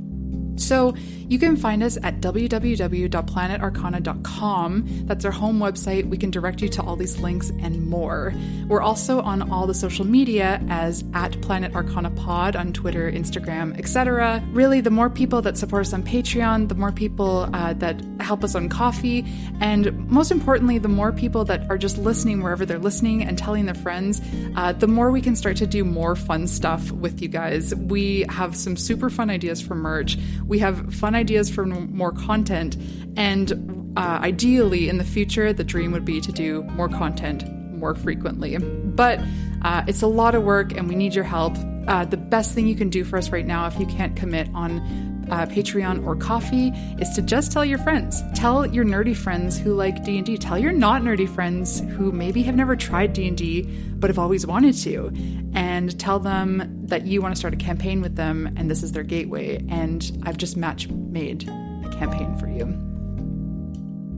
[0.57, 0.95] So
[1.29, 4.83] you can find us at www.planetarcana.com.
[5.05, 6.07] That's our home website.
[6.07, 8.33] We can direct you to all these links and more.
[8.67, 13.77] We're also on all the social media as at Planet Arcana Pod on Twitter, Instagram,
[13.77, 14.41] etc.
[14.51, 18.43] Really, the more people that support us on Patreon, the more people uh, that help
[18.43, 19.25] us on Ko-fi,
[19.59, 23.65] and most importantly, the more people that are just listening wherever they're listening and telling
[23.65, 24.21] their friends,
[24.55, 27.75] uh, the more we can start to do more fun stuff with you guys.
[27.75, 30.17] We have some super fun ideas for merch.
[30.47, 32.77] We have fun ideas for more content,
[33.15, 37.43] and uh, ideally, in the future, the dream would be to do more content
[37.77, 38.57] more frequently.
[38.57, 39.19] But
[39.61, 41.57] uh, it's a lot of work, and we need your help.
[41.87, 44.49] Uh, the best thing you can do for us right now, if you can't commit
[44.53, 48.23] on uh, Patreon or Ko-fi, is to just tell your friends.
[48.33, 50.37] Tell your nerdy friends who like D and D.
[50.37, 53.63] Tell your not nerdy friends who maybe have never tried D and D
[53.97, 55.11] but have always wanted to,
[55.53, 58.91] and tell them that you want to start a campaign with them, and this is
[58.91, 59.57] their gateway.
[59.69, 62.83] And I've just match made a campaign for you.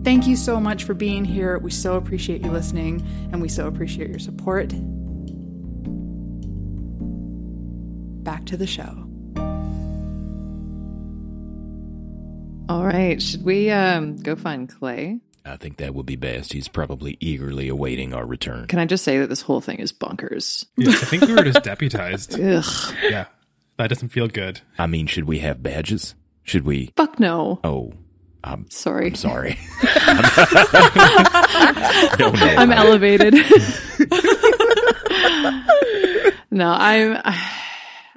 [0.03, 1.57] Thank you so much for being here.
[1.59, 4.73] We so appreciate you listening, and we so appreciate your support.
[8.23, 9.08] Back to the show.
[12.69, 13.21] All right.
[13.21, 15.19] Should we um go find Clay?
[15.45, 16.53] I think that would be best.
[16.53, 18.67] He's probably eagerly awaiting our return.
[18.67, 20.65] Can I just say that this whole thing is bonkers?
[20.77, 22.39] Yeah, I think we were just deputized.
[22.39, 22.95] Ugh.
[23.09, 23.25] Yeah,
[23.77, 24.61] that doesn't feel good.
[24.77, 26.13] I mean, should we have badges?
[26.43, 26.91] Should we?
[26.95, 27.59] Fuck no.
[27.63, 27.93] Oh,
[28.43, 29.07] I'm Sorry.
[29.07, 29.57] I'm sorry.
[32.19, 33.33] no, no, I'm I- elevated.
[36.51, 37.21] no, I'm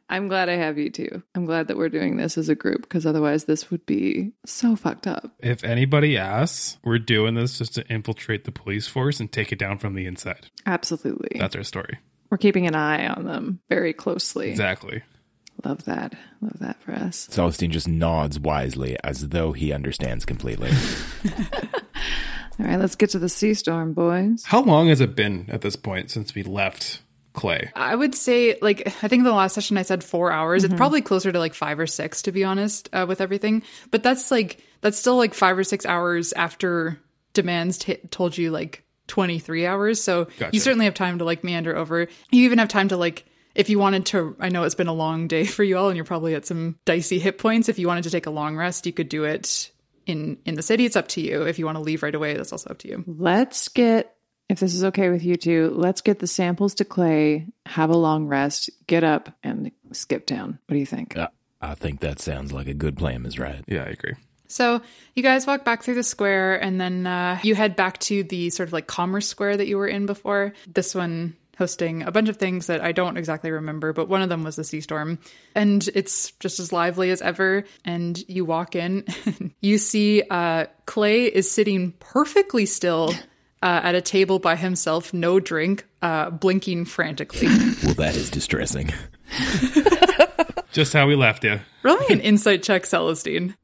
[0.09, 1.23] I'm glad I have you too.
[1.35, 4.77] I'm glad that we're doing this as a group because otherwise this would be so
[4.77, 5.31] fucked up.
[5.39, 9.59] If anybody asks, we're doing this just to infiltrate the police force and take it
[9.59, 10.49] down from the inside.
[10.67, 11.39] Absolutely.
[11.39, 11.99] That's our story.
[12.31, 14.51] We're keeping an eye on them very closely.
[14.51, 15.03] Exactly.
[15.65, 16.15] Love that.
[16.41, 17.29] Love that for us.
[17.31, 20.71] Celestine just nods wisely as though he understands completely.
[22.59, 24.45] All right, let's get to the sea storm, boys.
[24.45, 27.01] How long has it been at this point since we left
[27.33, 27.71] Clay?
[27.75, 30.65] I would say, like, I think the last session I said four hours.
[30.65, 33.63] It's probably closer to like five or six, to be honest, uh, with everything.
[33.91, 36.99] But that's like, that's still like five or six hours after
[37.33, 40.01] demands t- told you like 23 hours.
[40.01, 40.51] So Gotcha.
[40.53, 42.09] you certainly have time to like meander over.
[42.31, 43.25] You even have time to like,
[43.55, 45.97] if you wanted to, I know it's been a long day for you all and
[45.97, 47.69] you're probably at some dicey hit points.
[47.69, 49.71] If you wanted to take a long rest, you could do it
[50.07, 50.85] in in the city.
[50.85, 51.43] It's up to you.
[51.43, 53.05] If you want to leave right away, that's also up to you.
[53.07, 54.17] Let's get,
[54.49, 57.97] if this is okay with you two, let's get the samples to Clay, have a
[57.97, 60.59] long rest, get up, and skip town.
[60.67, 61.17] What do you think?
[61.17, 61.29] Uh,
[61.61, 63.39] I think that sounds like a good plan, Ms.
[63.39, 63.65] Riot.
[63.69, 64.15] Yeah, I agree.
[64.49, 64.83] So
[65.15, 68.51] you guys walk back through the square and then uh, you head back to the
[68.51, 70.53] sort of like commerce square that you were in before.
[70.67, 74.29] This one hosting a bunch of things that I don't exactly remember, but one of
[74.29, 75.19] them was the sea storm.
[75.55, 77.65] And it's just as lively as ever.
[77.85, 79.05] And you walk in,
[79.61, 83.15] you see uh, Clay is sitting perfectly still.
[83.63, 87.47] Uh, at a table by himself, no drink, uh, blinking frantically.
[87.85, 88.91] Well, that is distressing.
[90.73, 91.61] Just how we left you.
[91.85, 93.55] Roll me an insight check, Celestine.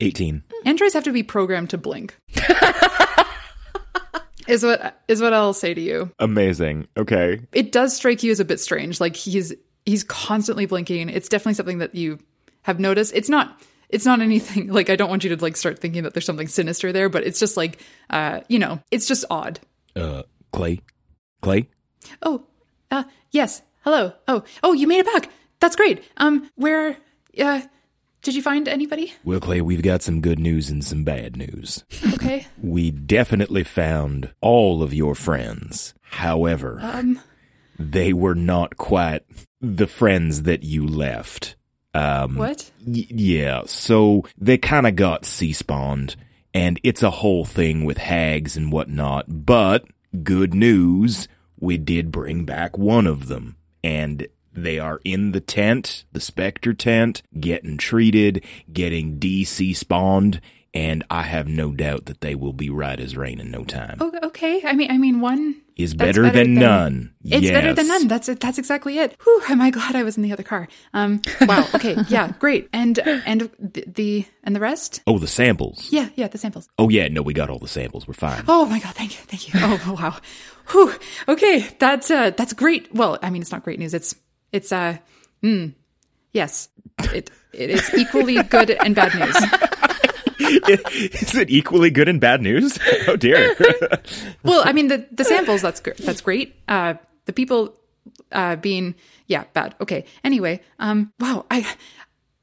[0.00, 0.42] 18.
[0.64, 2.18] Androids have to be programmed to blink.
[4.46, 6.10] is what is what I'll say to you.
[6.18, 6.88] Amazing.
[6.96, 7.40] Okay.
[7.52, 9.00] It does strike you as a bit strange.
[9.00, 9.52] Like he's
[9.84, 11.08] he's constantly blinking.
[11.08, 12.18] It's definitely something that you
[12.62, 13.12] have noticed.
[13.14, 16.14] It's not it's not anything like I don't want you to like start thinking that
[16.14, 19.60] there's something sinister there, but it's just like uh, you know, it's just odd.
[19.94, 20.22] Uh,
[20.52, 20.80] Clay?
[21.42, 21.68] Clay?
[22.22, 22.44] Oh,
[22.90, 23.62] uh, yes.
[23.82, 24.12] Hello.
[24.28, 25.30] Oh, oh, you made it back.
[25.60, 26.02] That's great.
[26.16, 26.96] Um, where,
[27.40, 27.62] uh,
[28.22, 29.12] did you find anybody?
[29.24, 31.84] Well, Clay, we've got some good news and some bad news.
[32.14, 32.46] Okay.
[32.62, 35.94] We definitely found all of your friends.
[36.02, 37.20] However, Um,
[37.78, 39.22] they were not quite
[39.60, 41.56] the friends that you left.
[41.96, 42.70] Um, what?
[42.86, 46.16] y- yeah, so they kind of got sea spawned,
[46.52, 49.24] and it's a whole thing with hags and whatnot.
[49.46, 49.84] But
[50.22, 51.28] good news,
[51.58, 56.74] we did bring back one of them, and they are in the tent, the Spectre
[56.74, 60.40] tent, getting treated, getting DC spawned,
[60.76, 63.96] and I have no doubt that they will be right as rain in no time.
[63.98, 64.60] Oh, okay.
[64.62, 67.14] I mean, I mean, one Is that's better, than, none.
[67.24, 68.08] It's better than none.
[68.08, 68.40] That's it.
[68.40, 69.16] That's exactly it.
[69.24, 70.68] Whew, am I glad I was in the other car?
[70.92, 71.66] Um, wow.
[71.74, 71.96] Okay.
[72.08, 72.32] Yeah.
[72.38, 72.68] Great.
[72.74, 75.00] And and the, the and the rest?
[75.06, 75.88] Oh, the samples.
[75.90, 76.10] Yeah.
[76.14, 76.28] Yeah.
[76.28, 76.68] The samples.
[76.78, 78.06] Oh yeah, no, we got all the samples.
[78.06, 78.44] We're fine.
[78.46, 79.60] Oh my god, thank you, thank you.
[79.62, 80.16] Oh wow.
[80.72, 80.92] Whew.
[81.26, 82.94] Okay, that's uh that's great.
[82.94, 83.94] Well, I mean it's not great news.
[83.94, 84.14] It's
[84.52, 84.98] it's uh
[85.42, 85.74] mm,
[86.32, 86.68] yes.
[87.14, 89.36] It it is equally good and bad news.
[90.38, 92.78] Is it equally good and bad news?
[93.08, 93.54] Oh dear.
[94.42, 96.54] Well, I mean the the samples that's gr- that's great.
[96.68, 97.74] Uh the people
[98.32, 98.94] uh being
[99.26, 99.74] yeah, bad.
[99.80, 100.04] Okay.
[100.22, 101.66] Anyway, um wow, I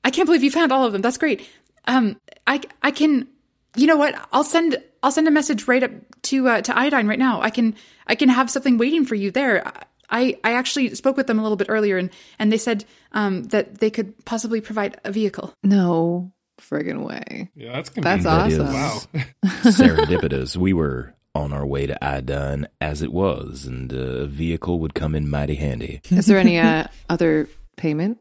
[0.04, 1.02] I can't believe you found all of them.
[1.02, 1.48] That's great.
[1.86, 3.28] Um I I can
[3.76, 4.16] you know what?
[4.32, 5.92] I'll send I'll send a message right up
[6.24, 7.42] to uh, to Iodine right now.
[7.42, 7.76] I can
[8.08, 9.66] I can have something waiting for you there.
[10.10, 13.44] I I actually spoke with them a little bit earlier and and they said um
[13.46, 15.54] that they could possibly provide a vehicle.
[15.64, 17.49] No friggin' way.
[17.56, 18.74] Yeah, that's That's That is awesome.
[18.74, 19.01] Wow.
[19.64, 20.56] serendipitous.
[20.58, 25.16] We were on our way to Idun as it was, and a vehicle would come
[25.16, 26.01] in mighty handy.
[26.10, 28.20] Is there any uh, other payment,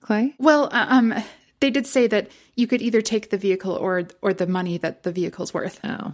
[0.00, 0.34] Clay?
[0.38, 1.14] Well, uh, um
[1.60, 5.02] they did say that you could either take the vehicle or or the money that
[5.02, 5.80] the vehicle's worth.
[5.84, 6.12] Oh.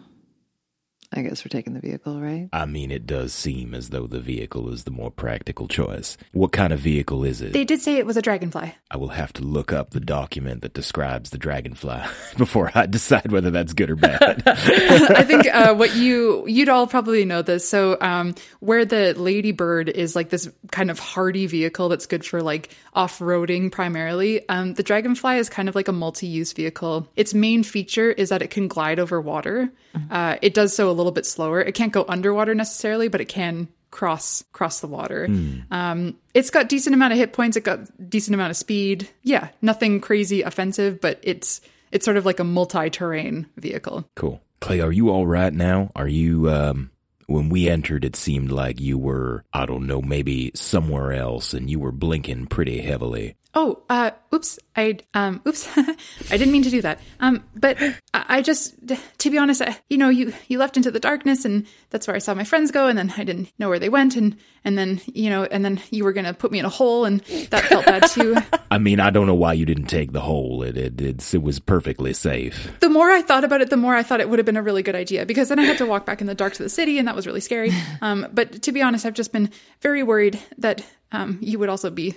[1.14, 2.48] I guess we're taking the vehicle, right?
[2.52, 6.16] I mean, it does seem as though the vehicle is the more practical choice.
[6.32, 7.52] What kind of vehicle is it?
[7.52, 8.74] They did say it was a dragonfly.
[8.90, 12.00] I will have to look up the document that describes the dragonfly
[12.38, 14.42] before I decide whether that's good or bad.
[14.46, 17.68] I think uh, what you you'd all probably know this.
[17.68, 22.42] So um, where the Ladybird is like this kind of hardy vehicle that's good for
[22.42, 24.48] like off roading primarily.
[24.48, 27.08] Um, the Dragonfly is kind of like a multi use vehicle.
[27.16, 29.70] Its main feature is that it can glide over water.
[30.10, 31.60] Uh, it does so a little bit slower.
[31.60, 35.26] It can't go underwater necessarily, but it can cross cross the water.
[35.70, 37.56] Um, it's got decent amount of hit points.
[37.56, 39.08] It got decent amount of speed.
[39.22, 44.08] Yeah, nothing crazy offensive, but it's it's sort of like a multi terrain vehicle.
[44.16, 44.40] Cool.
[44.60, 45.90] Clay, are you all right now?
[45.96, 46.92] Are you, um,
[47.26, 51.68] when we entered, it seemed like you were, I don't know, maybe somewhere else and
[51.68, 53.34] you were blinking pretty heavily.
[53.54, 54.58] Oh, uh, oops.
[54.74, 55.68] I, um, oops.
[55.76, 55.94] I
[56.30, 57.00] didn't mean to do that.
[57.20, 57.80] Um, but
[58.14, 58.74] I, I just,
[59.18, 62.16] to be honest, I, you know, you, you left into the darkness and that's where
[62.16, 62.86] I saw my friends go.
[62.86, 64.16] And then I didn't know where they went.
[64.16, 66.70] And, and then, you know, and then you were going to put me in a
[66.70, 68.36] hole and that felt bad too.
[68.70, 70.62] I mean, I don't know why you didn't take the hole.
[70.62, 72.72] It, it, it's, it was perfectly safe.
[72.80, 74.62] The more I thought about it, the more I thought it would have been a
[74.62, 76.70] really good idea because then I had to walk back in the dark to the
[76.70, 77.70] city and that was really scary.
[78.00, 79.50] Um, but to be honest, I've just been
[79.80, 82.14] very worried that um, you would also be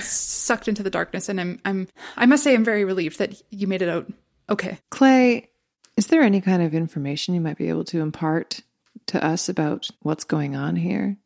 [0.00, 1.28] sucked into the darkness.
[1.28, 4.10] And I'm, I'm, I must say, I'm very relieved that you made it out
[4.48, 4.78] okay.
[4.90, 5.48] Clay,
[5.96, 8.60] is there any kind of information you might be able to impart
[9.06, 11.16] to us about what's going on here,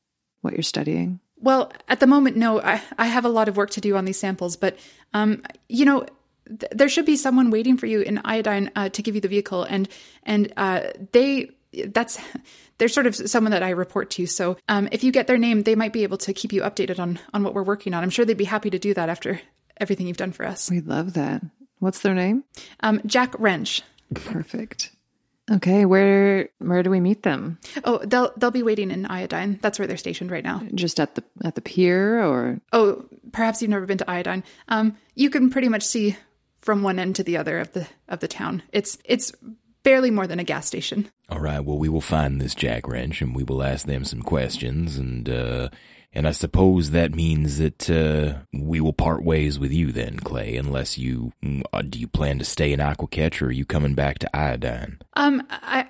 [0.41, 1.21] what you're studying?
[1.41, 2.61] Well, at the moment, no.
[2.61, 4.77] I, I have a lot of work to do on these samples, but
[5.15, 6.05] um, you know,
[6.47, 9.29] th- there should be someone waiting for you in iodine uh, to give you the
[9.29, 9.89] vehicle, and
[10.25, 10.81] and uh,
[11.13, 11.51] they
[11.89, 12.19] that's
[12.79, 14.27] they're sort of someone that I report to.
[14.27, 16.99] So um, if you get their name, they might be able to keep you updated
[16.99, 18.03] on on what we're working on.
[18.03, 19.41] I'm sure they'd be happy to do that after
[19.79, 20.71] everything you've done for us.
[20.71, 21.43] We love that.
[21.79, 22.45] What's their name?
[22.81, 23.83] Um, Jack Wrench.
[24.15, 24.91] Perfect.
[25.51, 27.59] Okay, where where do we meet them?
[27.85, 29.59] Oh, they'll they'll be waiting in iodine.
[29.63, 30.63] That's where they're stationed right now.
[30.75, 34.45] Just at the at the pier or Oh, perhaps you've never been to iodine.
[34.69, 36.17] Um, you can pretty much see
[36.59, 38.63] from one end to the other of the of the town.
[38.73, 39.33] It's it's
[39.89, 41.11] barely more than a gas station.
[41.31, 41.61] All right.
[41.61, 45.27] Well, we will find this Jack Wrench and we will ask them some questions, and
[45.27, 45.71] uh,
[46.13, 50.57] and I suppose that means that uh, we will part ways with you then, Clay.
[50.57, 53.95] Unless you mm, uh, do you plan to stay in Aquakech or are you coming
[53.95, 54.99] back to Iodine?
[55.15, 55.89] Um, I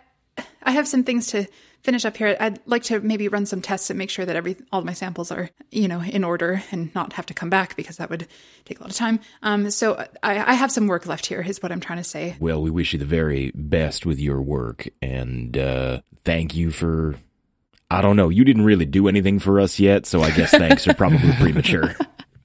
[0.63, 1.49] I have some things to
[1.83, 2.37] finish up here.
[2.39, 5.31] I'd like to maybe run some tests and make sure that every all my samples
[5.31, 8.27] are you know in order and not have to come back because that would
[8.65, 9.21] take a lot of time.
[9.43, 12.37] Um, so I, I have some work left here, is what I'm trying to say.
[12.41, 17.17] Well, we wish you the very best with your work, and uh, thank you for.
[17.91, 18.29] I don't know.
[18.29, 21.97] You didn't really do anything for us yet, so I guess thanks are probably premature.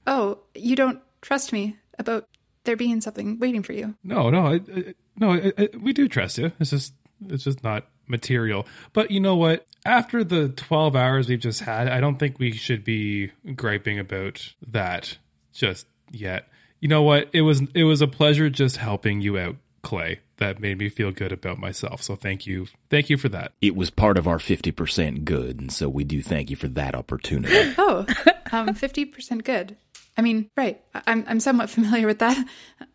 [0.06, 2.28] Oh, you don't trust me about
[2.64, 3.94] there being something waiting for you.
[4.02, 5.32] No, no, I, I, no.
[5.32, 6.50] I, I, we do trust you.
[6.58, 6.94] It's just,
[7.28, 8.66] it's just not material.
[8.92, 9.66] But you know what?
[9.86, 14.54] After the twelve hours we've just had, I don't think we should be griping about
[14.68, 15.18] that
[15.52, 16.48] just yet.
[16.80, 17.28] You know what?
[17.32, 20.20] It was, it was a pleasure just helping you out, Clay.
[20.38, 22.02] That made me feel good about myself.
[22.02, 23.52] So thank you, thank you for that.
[23.62, 26.94] It was part of our 50% good, and so we do thank you for that
[26.94, 27.74] opportunity.
[27.78, 28.06] Oh,
[28.52, 29.76] um, fifty percent good.
[30.16, 30.80] I mean, right.
[30.94, 32.36] I- I'm I'm somewhat familiar with that.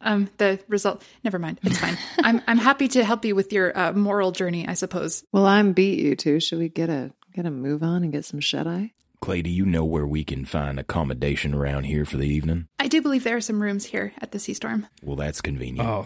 [0.02, 1.04] Um, the result.
[1.24, 1.60] Never mind.
[1.64, 1.98] It's fine.
[2.20, 4.68] I'm I'm happy to help you with your uh, moral journey.
[4.68, 5.24] I suppose.
[5.32, 6.40] Well, I'm beat you two.
[6.40, 8.94] Should we get a get a move on and get some shut eye?
[9.22, 12.70] Clay, do you know where we can find accommodation around here for the evening?
[12.80, 14.88] I do believe there are some rooms here at the Sea Storm.
[15.04, 15.86] Well, that's convenient.
[15.90, 16.06] Oh,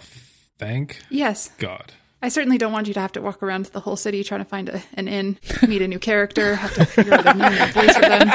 [0.58, 1.52] thank Yes.
[1.60, 1.94] God.
[2.24, 4.46] I certainly don't want you to have to walk around the whole city trying to
[4.46, 7.70] find a, an inn, meet a new character, have to figure out a name and
[7.70, 8.28] a voice for them.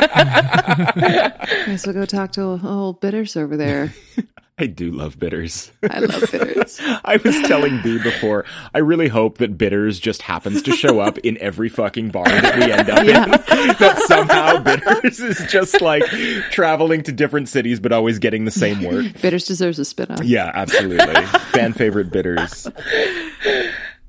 [1.66, 3.95] Guess we'll go talk to old bitters over there.
[4.61, 5.71] I do love bitters.
[5.89, 6.79] I love bitters.
[7.05, 8.45] I was telling B before,
[8.75, 12.57] I really hope that bitters just happens to show up in every fucking bar that
[12.57, 13.25] we end up Yeah.
[13.25, 13.31] in.
[13.79, 16.05] that somehow bitters is just like
[16.51, 19.21] traveling to different cities but always getting the same work.
[19.23, 20.25] bitters deserves a spin off.
[20.25, 21.25] Yeah, absolutely.
[21.53, 22.67] Fan favorite bitters.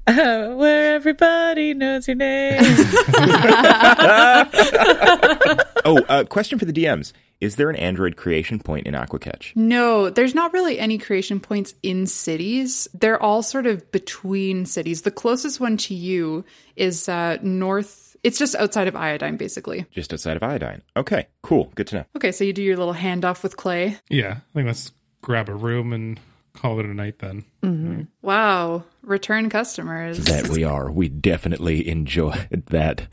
[0.09, 2.61] Uh, where everybody knows your name.
[5.85, 7.13] Oh, uh, question for the DMs.
[7.39, 9.55] Is there an Android creation point in Aquakech?
[9.55, 12.87] No, there's not really any creation points in cities.
[12.93, 15.03] They're all sort of between cities.
[15.03, 16.43] The closest one to you
[16.75, 18.17] is uh, north.
[18.23, 19.85] It's just outside of Iodine, basically.
[19.89, 20.81] Just outside of Iodine.
[20.97, 21.71] Okay, cool.
[21.75, 22.05] Good to know.
[22.17, 23.97] Okay, so you do your little handoff with Clay.
[24.09, 24.91] Yeah, I think let's
[25.21, 26.19] grab a room and
[26.53, 27.45] call it a night then.
[27.63, 28.01] Mm-hmm.
[28.21, 30.17] Wow, return customers.
[30.25, 30.91] That we are.
[30.91, 33.07] We definitely enjoyed that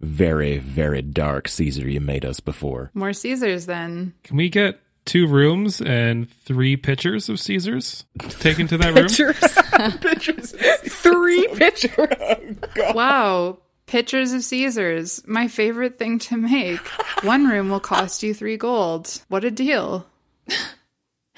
[0.00, 2.90] very, very dark Caesar you made us before.
[2.94, 4.14] More Caesars then.
[4.24, 8.04] Can we get two rooms and three pitchers of Caesars
[8.40, 9.98] taken to that room?
[10.00, 10.52] Pictures.
[11.02, 12.56] Three pictures.
[12.78, 13.58] Oh, wow.
[13.86, 15.22] Pictures of Caesars.
[15.26, 16.80] My favorite thing to make.
[17.24, 19.22] One room will cost you three gold.
[19.28, 20.06] What a deal.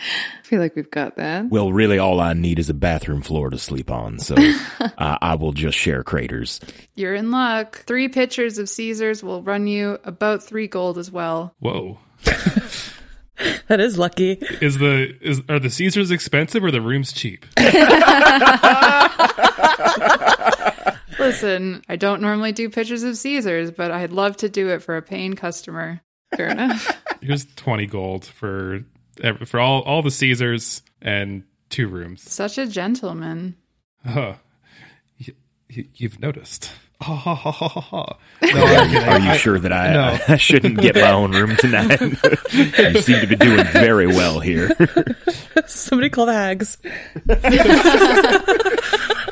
[0.01, 1.49] I feel like we've got that.
[1.51, 4.35] Well, really, all I need is a bathroom floor to sleep on, so
[4.81, 6.61] uh, I will just share craters.
[6.95, 7.85] You're in luck.
[7.87, 11.55] Three pitchers of Caesars will run you about three gold as well.
[11.59, 11.99] Whoa.
[13.69, 14.33] That is lucky.
[14.61, 17.47] Is the is are the Caesars expensive or the rooms cheap?
[21.19, 24.97] Listen, I don't normally do pictures of Caesars, but I'd love to do it for
[24.97, 26.01] a paying customer.
[26.37, 26.91] Fair enough.
[27.23, 28.85] Here's twenty gold for ev-
[29.47, 32.23] for all all the Caesars and two rooms.
[32.31, 33.57] Such a gentleman.
[34.05, 34.35] Huh.
[35.19, 35.35] You,
[35.69, 36.73] you, you've noticed.
[37.03, 38.19] Ha ha ha ha ha ha.
[39.15, 40.19] Are you sure that I, No.
[40.35, 41.99] I shouldn't get my own room tonight?
[41.99, 44.69] you seem to be doing very well here.
[45.67, 46.77] Somebody call the hags.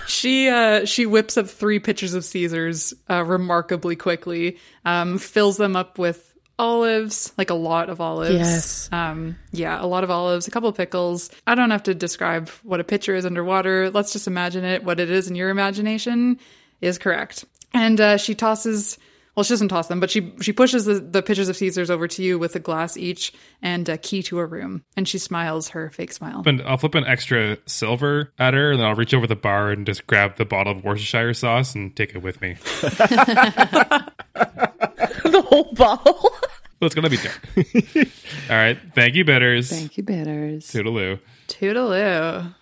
[0.06, 5.76] She uh she whips up three pitchers of Caesars uh, remarkably quickly, um, fills them
[5.76, 6.27] up with
[6.58, 8.34] olives, like a lot of olives.
[8.34, 8.88] Yes.
[8.92, 11.30] Um, yeah, a lot of olives, a couple of pickles.
[11.46, 13.90] I don't have to describe what a pitcher is underwater.
[13.90, 14.84] Let's just imagine it.
[14.84, 16.38] What it is in your imagination
[16.80, 17.44] is correct.
[17.72, 18.98] And uh, she tosses.
[19.38, 22.08] Well, she doesn't toss them, but she she pushes the, the pitchers of Caesars over
[22.08, 23.32] to you with a glass each
[23.62, 24.82] and a key to a room.
[24.96, 26.42] And she smiles her fake smile.
[26.44, 29.70] And I'll flip an extra silver at her, and then I'll reach over the bar
[29.70, 32.54] and just grab the bottle of Worcestershire sauce and take it with me.
[32.82, 34.10] the
[35.46, 36.18] whole bottle.
[36.80, 37.40] Well, it's gonna be dark.
[38.50, 39.70] All right, thank you, bitters.
[39.70, 40.66] Thank you, bitters.
[40.66, 41.20] Toodaloo.
[41.46, 42.54] Toodaloo.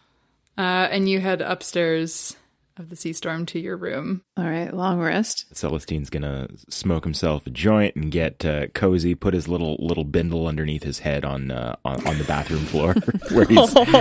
[0.59, 2.37] Uh, and you head upstairs
[2.79, 4.23] of the sea storm to your room.
[4.37, 5.47] All right, long rest.
[5.55, 9.15] Celestine's gonna smoke himself a joint and get uh, cozy.
[9.15, 12.95] Put his little little bindle underneath his head on uh, on, on the bathroom floor
[13.31, 13.75] where he's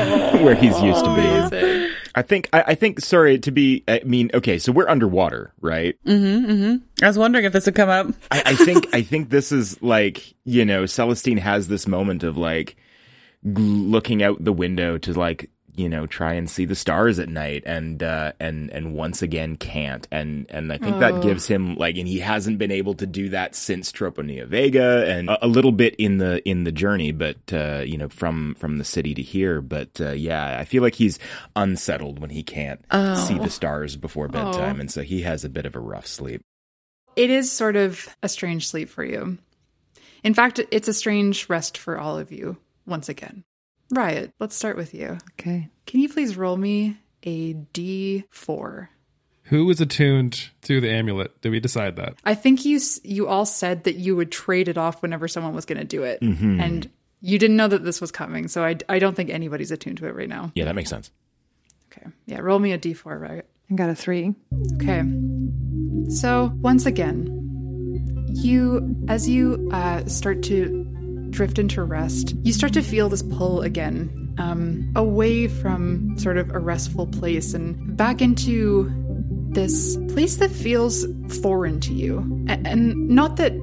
[0.43, 1.95] where he's used to be.
[2.15, 3.84] I think I, I think sorry to be.
[3.88, 5.95] I mean, okay, so we're underwater, right?
[6.05, 7.03] Mm-hmm, mm-hmm.
[7.03, 8.07] I was wondering if this would come up.
[8.32, 12.38] I, I think I think this is like you know Celestine has this moment of
[12.38, 12.76] like
[13.43, 17.63] looking out the window to like you know try and see the stars at night
[17.65, 20.99] and uh and and once again can't and and I think Oh.
[20.99, 25.05] that gives him like and he hasn't been able to do that since Troponia Vega
[25.09, 28.55] and a, a little bit in the in the journey but uh you know from
[28.55, 31.19] from the city to here but uh yeah I feel like he's
[31.55, 33.15] unsettled when he can't Oh.
[33.28, 34.80] see the stars before bedtime Oh.
[34.80, 36.41] and so he has a bit of a rough sleep
[37.15, 39.38] It is sort of a strange sleep for you.
[40.23, 42.57] In fact, it's a strange rest for all of you,
[42.88, 43.43] once again.
[43.96, 45.18] Riot, let's start with you.
[45.39, 45.70] Okay.
[45.86, 48.88] Can you please roll me a d4?
[49.50, 51.39] Who was attuned to the amulet?
[51.41, 52.16] Did we decide that?
[52.24, 55.66] I think you you all said that you would trade it off whenever someone was
[55.66, 56.20] going to do it.
[56.22, 56.60] Mhm.
[56.62, 56.89] And
[57.22, 60.08] you didn't know that this was coming, so I, I don't think anybody's attuned to
[60.08, 60.52] it right now.
[60.56, 61.12] yeah that makes sense
[61.91, 62.08] Okay.
[62.26, 63.46] Yeah, roll me a d4, right?
[63.72, 64.36] I got a three.
[64.76, 65.02] Okay.
[66.10, 67.30] So, once again,
[68.34, 70.84] you, as you uh, start to
[71.30, 76.49] drift into rest, you start to feel this pull again um, away from sort of
[76.51, 78.91] a restful place and back into
[79.49, 81.05] this place that feels
[81.41, 82.19] foreign to you.
[82.47, 83.53] And not that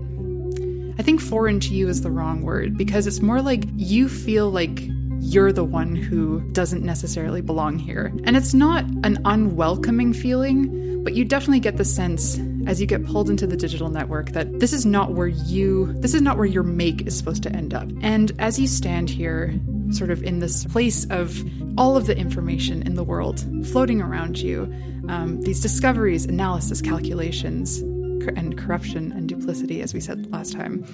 [0.98, 4.50] I think foreign to you is the wrong word because it's more like you feel
[4.50, 4.82] like
[5.22, 8.12] you're the one who doesn't necessarily belong here.
[8.24, 13.06] And it's not an unwelcoming feeling, but you definitely get the sense as you get
[13.06, 16.46] pulled into the digital network that this is not where you, this is not where
[16.46, 17.88] your make is supposed to end up.
[18.02, 19.58] And as you stand here,
[19.90, 21.42] sort of in this place of
[21.78, 24.62] all of the information in the world floating around you,
[25.08, 27.82] um, these discoveries, analysis, calculations,
[28.28, 30.84] and corruption and duplicity, as we said last time.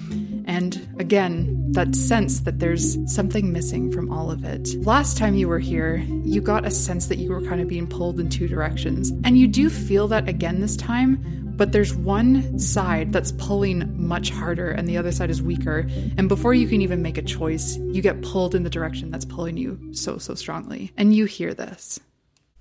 [0.47, 4.75] And again, that sense that there's something missing from all of it.
[4.85, 7.87] Last time you were here, you got a sense that you were kind of being
[7.87, 9.11] pulled in two directions.
[9.23, 14.29] And you do feel that again this time, but there's one side that's pulling much
[14.29, 15.87] harder and the other side is weaker.
[16.17, 19.25] And before you can even make a choice, you get pulled in the direction that's
[19.25, 20.93] pulling you so, so strongly.
[20.97, 21.99] And you hear this.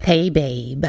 [0.00, 0.84] Hey, babe.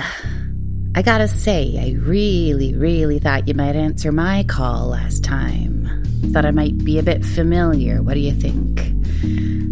[0.96, 5.88] I gotta say, I really, really thought you might answer my call last time.
[6.32, 8.02] Thought I might be a bit familiar.
[8.02, 8.80] What do you think?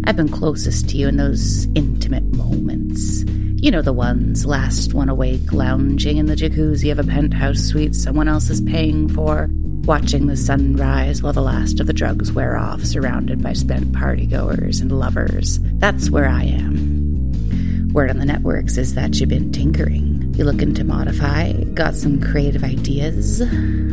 [0.06, 3.24] I've been closest to you in those intimate moments.
[3.60, 7.96] You know the ones, last one awake, lounging in the jacuzzi of a penthouse suite
[7.96, 9.50] someone else is paying for,
[9.84, 14.80] watching the sunrise while the last of the drugs wear off, surrounded by spent partygoers
[14.80, 15.58] and lovers.
[15.78, 17.88] That's where I am.
[17.92, 20.17] Word on the networks is that you've been tinkering.
[20.38, 21.52] You looking to modify?
[21.74, 23.42] Got some creative ideas?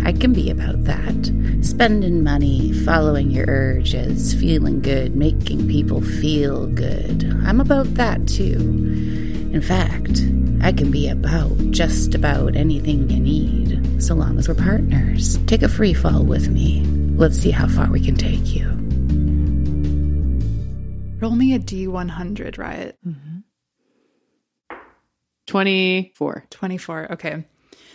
[0.06, 1.34] I can be about that.
[1.62, 7.24] Spending money, following your urges, feeling good, making people feel good.
[7.44, 8.60] I'm about that too.
[8.60, 10.22] In fact,
[10.62, 15.40] I can be about just about anything you need, so long as we're partners.
[15.48, 16.84] Take a free fall with me.
[17.18, 18.68] Let's see how far we can take you.
[21.20, 23.00] Roll me a D100, Riot.
[23.04, 23.35] Mm-hmm.
[25.48, 26.46] 24.
[26.50, 27.14] 24.
[27.14, 27.46] Okay.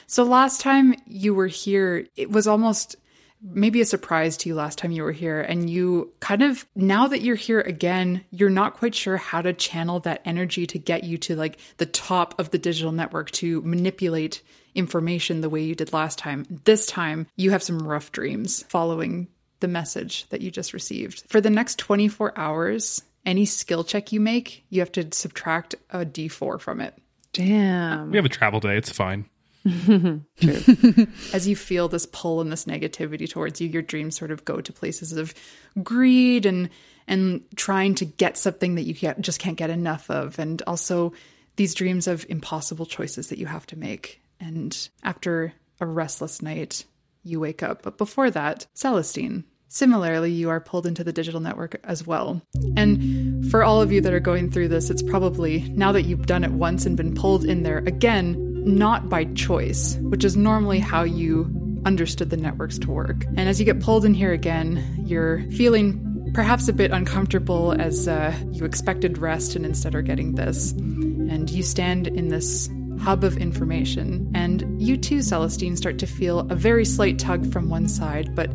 [0.06, 2.97] So last time you were here, it was almost
[3.43, 5.40] maybe a surprise to you last time you were here.
[5.40, 9.52] And you kind of, now that you're here again, you're not quite sure how to
[9.52, 13.62] channel that energy to get you to like the top of the digital network to
[13.62, 14.43] manipulate
[14.74, 16.47] information the way you did last time.
[16.64, 19.28] This time, you have some rough dreams following
[19.60, 21.24] the message that you just received.
[21.28, 26.05] For the next 24 hours, any skill check you make, you have to subtract a
[26.05, 26.94] d4 from it.
[27.32, 28.11] Damn.
[28.11, 28.77] We have a travel day.
[28.77, 29.28] It's fine.
[29.65, 30.23] True.
[31.32, 34.61] As you feel this pull and this negativity towards you, your dreams sort of go
[34.61, 35.35] to places of
[35.82, 36.70] greed and
[37.07, 41.12] and trying to get something that you can't, just can't get enough of, and also
[41.57, 44.23] these dreams of impossible choices that you have to make.
[44.39, 46.85] And after a restless night,
[47.24, 47.82] you wake up.
[47.82, 49.44] But before that, Celestine.
[49.72, 52.42] Similarly, you are pulled into the digital network as well.
[52.76, 56.26] And for all of you that are going through this, it's probably now that you've
[56.26, 58.34] done it once and been pulled in there again,
[58.64, 61.48] not by choice, which is normally how you
[61.86, 63.24] understood the networks to work.
[63.36, 68.09] And as you get pulled in here again, you're feeling perhaps a bit uncomfortable as
[68.09, 70.72] uh, you expected rest and instead are getting this.
[70.72, 72.68] And you stand in this
[72.98, 77.70] hub of information, and you too, Celestine, start to feel a very slight tug from
[77.70, 78.51] one side, but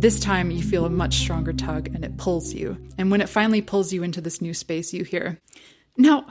[0.00, 2.78] this time you feel a much stronger tug and it pulls you.
[2.96, 5.38] And when it finally pulls you into this new space, you hear,
[5.98, 6.26] Now,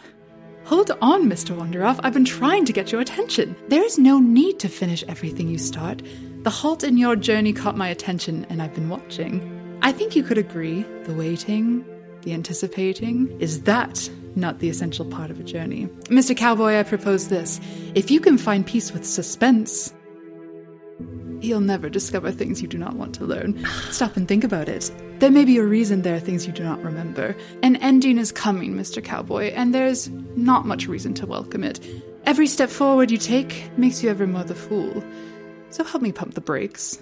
[0.63, 1.55] hold on, Mr.
[1.55, 1.99] Wonderoff.
[2.03, 3.55] I've been trying to get your attention.
[3.67, 6.01] There is no need to finish everything you start.
[6.41, 9.77] The halt in your journey caught my attention, and I've been watching.
[9.83, 11.85] I think you could agree the waiting,
[12.23, 15.85] the anticipating, is that not the essential part of a journey?
[16.05, 16.35] Mr.
[16.35, 17.59] Cowboy, I propose this.
[17.93, 19.93] If you can find peace with suspense,
[21.41, 23.63] you'll never discover things you do not want to learn.
[23.91, 24.91] Stop and think about it.
[25.19, 27.35] There may be a reason there are things you do not remember.
[27.61, 29.03] An ending is coming, Mr.
[29.03, 31.79] Cowboy, and there's not much reason to welcome it.
[32.25, 35.03] Every step forward you take makes you ever more the fool.
[35.71, 36.97] So help me pump the brakes.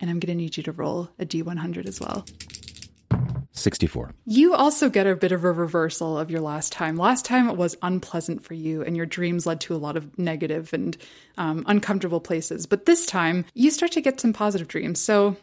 [0.00, 2.26] And I'm going to need you to roll a D100 as well.
[3.54, 4.12] 64.
[4.26, 6.96] You also get a bit of a reversal of your last time.
[6.96, 10.18] Last time it was unpleasant for you, and your dreams led to a lot of
[10.18, 10.96] negative and
[11.38, 12.66] um, uncomfortable places.
[12.66, 15.00] But this time, you start to get some positive dreams.
[15.00, 15.36] So,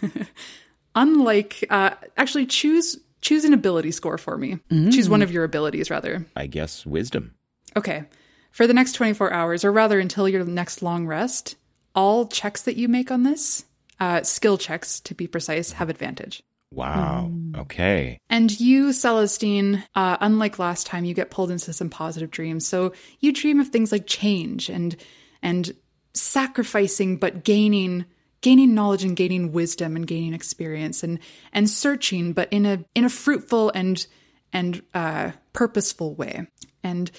[0.94, 4.58] unlike, uh, actually, choose choose an ability score for me.
[4.90, 6.26] Choose one of your abilities, rather.
[6.34, 7.34] I guess wisdom.
[7.76, 8.04] Okay.
[8.50, 11.56] For the next 24 hours, or rather until your next long rest,
[11.94, 13.64] all checks that you make on this,
[14.00, 16.42] uh, skill checks to be precise, have advantage.
[16.72, 17.30] Wow.
[17.56, 18.18] Okay.
[18.30, 22.66] And you, Celestine, uh, unlike last time, you get pulled into some positive dreams.
[22.66, 24.96] So you dream of things like change and
[25.42, 25.74] and
[26.14, 28.06] sacrificing, but gaining
[28.40, 31.18] gaining knowledge and gaining wisdom and gaining experience and
[31.52, 34.06] and searching, but in a in a fruitful and
[34.52, 36.46] and uh, purposeful way.
[36.82, 37.10] And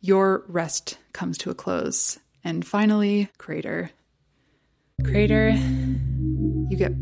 [0.00, 2.18] your rest comes to a close.
[2.44, 3.90] And finally, Crater.
[5.04, 6.92] Crater, you get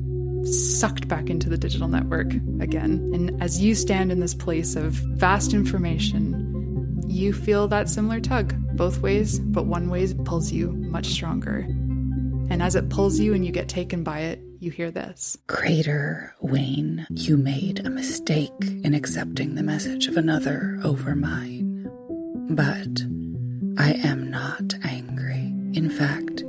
[0.46, 3.10] sucked back into the digital network again.
[3.12, 8.54] And as you stand in this place of vast information, you feel that similar tug
[8.76, 11.58] both ways, but one way pulls you much stronger.
[12.48, 15.36] And as it pulls you and you get taken by it, you hear this.
[15.48, 21.90] Crater, Wayne, you made a mistake in accepting the message of another over mine.
[22.50, 23.02] But
[23.78, 25.52] I am not angry.
[25.74, 26.44] In fact,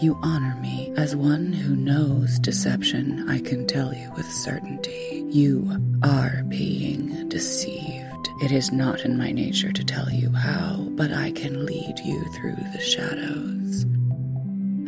[0.00, 3.28] you honor me as one who knows deception.
[3.28, 8.28] I can tell you with certainty, you are being deceived.
[8.40, 12.24] It is not in my nature to tell you how, but I can lead you
[12.34, 13.86] through the shadows.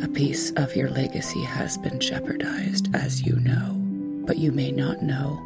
[0.01, 3.75] A piece of your legacy has been jeopardized, as you know,
[4.25, 5.41] but you may not know.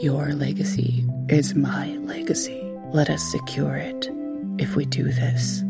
[0.00, 2.62] Your legacy is my legacy.
[2.92, 4.08] Let us secure it
[4.58, 5.60] if we do this.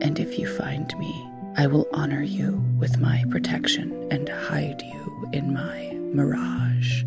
[0.00, 1.27] And if you find me,
[1.58, 7.02] I will honor you with my protection and hide you in my mirage.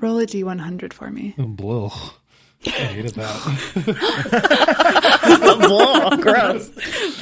[0.00, 1.34] Roll a d100 for me.
[1.36, 1.92] Oh, blow.
[2.64, 3.36] I hated that.
[5.68, 6.70] Blah, gross.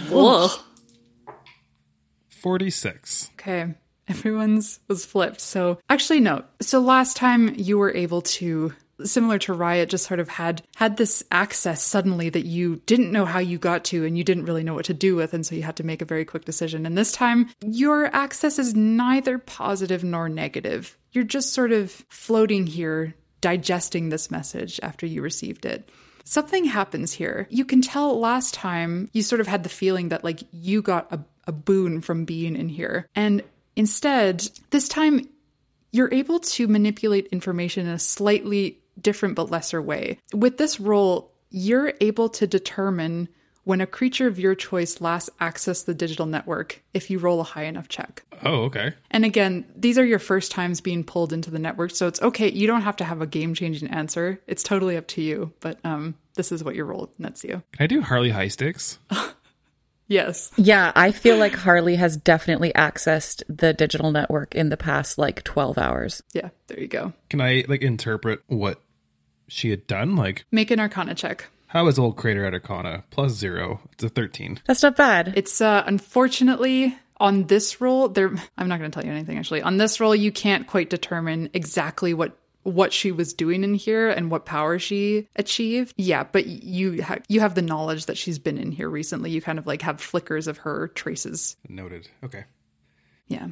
[0.09, 0.51] Blah.
[2.29, 3.31] 46.
[3.33, 3.75] Okay.
[4.07, 5.41] Everyone's was flipped.
[5.41, 6.45] So actually no.
[6.63, 8.73] So last time you were able to
[9.05, 13.25] similar to Riot just sort of had had this access suddenly that you didn't know
[13.25, 15.55] how you got to and you didn't really know what to do with and so
[15.55, 16.87] you had to make a very quick decision.
[16.87, 20.97] And this time your access is neither positive nor negative.
[21.13, 25.91] You're just sort of floating here digesting this message after you received it.
[26.25, 27.47] Something happens here.
[27.51, 31.13] You can tell last time you sort of had the feeling that like you got
[31.13, 33.07] a, a boon from being in here.
[33.15, 33.45] And
[33.77, 35.29] instead, this time
[35.93, 40.19] you're able to manipulate information in a slightly different but lesser way.
[40.33, 43.29] With this role, you're able to determine
[43.65, 47.45] when a creature of your choice last accessed the digital network if you roll a
[47.45, 48.23] high enough check.
[48.45, 48.95] Oh, okay.
[49.11, 52.49] And again, these are your first times being pulled into the network, so it's okay.
[52.49, 54.41] You don't have to have a game changing answer.
[54.47, 55.53] It's totally up to you.
[55.59, 57.61] But um, this is what your roll nets you.
[57.73, 59.01] Can I do Harley high sticks?
[60.09, 60.53] Yes.
[60.57, 65.43] Yeah, I feel like Harley has definitely accessed the digital network in the past like
[65.43, 66.23] 12 hours.
[66.33, 67.13] Yeah, there you go.
[67.29, 68.81] Can I like interpret what
[69.49, 70.17] she had done?
[70.17, 71.47] Like, Make an arcana check.
[71.69, 73.05] How is old Crater at Arcana?
[73.11, 73.81] Plus zero.
[73.93, 74.61] It's a 13.
[74.67, 75.35] That's not bad.
[75.37, 78.09] It's uh, unfortunately on this roll.
[78.09, 79.63] There, I'm not going to tell you anything actually.
[79.63, 84.09] On this roll, you can't quite determine exactly what what she was doing in here
[84.09, 85.95] and what power she achieved.
[85.97, 89.31] Yeah, but you ha- you have the knowledge that she's been in here recently.
[89.31, 91.57] You kind of like have flickers of her traces.
[91.69, 92.09] Noted.
[92.25, 92.45] Okay.
[93.29, 93.49] Yeah.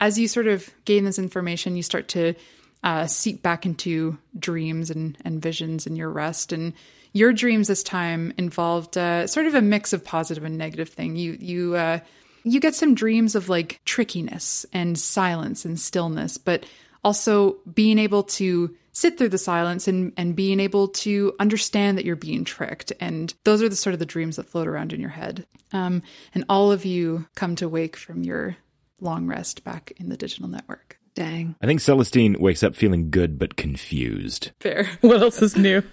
[0.00, 2.34] As you sort of gain this information, you start to
[2.82, 6.52] uh, seep back into dreams and, and visions in your rest.
[6.52, 6.72] And
[7.12, 11.16] your dreams this time involved uh, sort of a mix of positive and negative thing.
[11.16, 12.00] You you uh,
[12.44, 16.64] you get some dreams of like trickiness and silence and stillness, but
[17.04, 22.04] also being able to sit through the silence and, and being able to understand that
[22.04, 22.92] you're being tricked.
[23.00, 25.46] And those are the sort of the dreams that float around in your head.
[25.72, 26.02] Um,
[26.34, 28.56] and all of you come to wake from your
[29.00, 30.98] long rest back in the digital network.
[31.14, 31.56] Dang.
[31.60, 34.52] I think Celestine wakes up feeling good but confused.
[34.60, 34.88] Fair.
[35.02, 35.82] What else is new?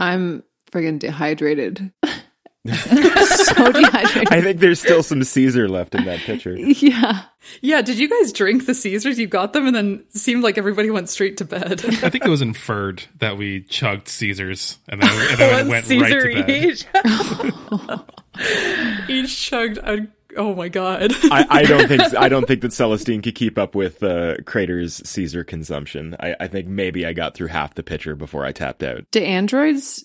[0.00, 1.92] I'm friggin' dehydrated.
[3.26, 4.32] so dehydrated.
[4.32, 6.56] I think there's still some Caesar left in that pitcher.
[6.56, 7.22] Yeah.
[7.60, 9.18] Yeah, did you guys drink the Caesars?
[9.18, 11.84] You got them and then seemed like everybody went straight to bed.
[11.84, 15.86] I think it was inferred that we chugged Caesars and then, and then One went
[15.86, 18.04] Caesar right to bed.
[19.08, 19.08] each.
[19.08, 21.12] Each chugged a, oh my god.
[21.30, 24.96] I, I don't think I don't think that Celestine could keep up with uh, Crater's
[25.08, 26.16] Caesar consumption.
[26.20, 29.04] I, I think maybe I got through half the pitcher before I tapped out.
[29.10, 30.04] Do androids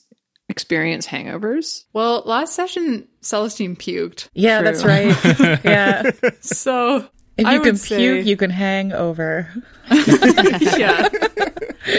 [0.50, 1.86] experience hangovers?
[1.94, 4.28] well, last session Celestine puked.
[4.34, 4.66] Yeah, True.
[4.72, 5.60] that's right.
[5.64, 6.12] Yeah.
[6.42, 7.08] So
[7.38, 9.50] If I you would can say- puke, you can hang over.
[9.92, 11.10] yeah.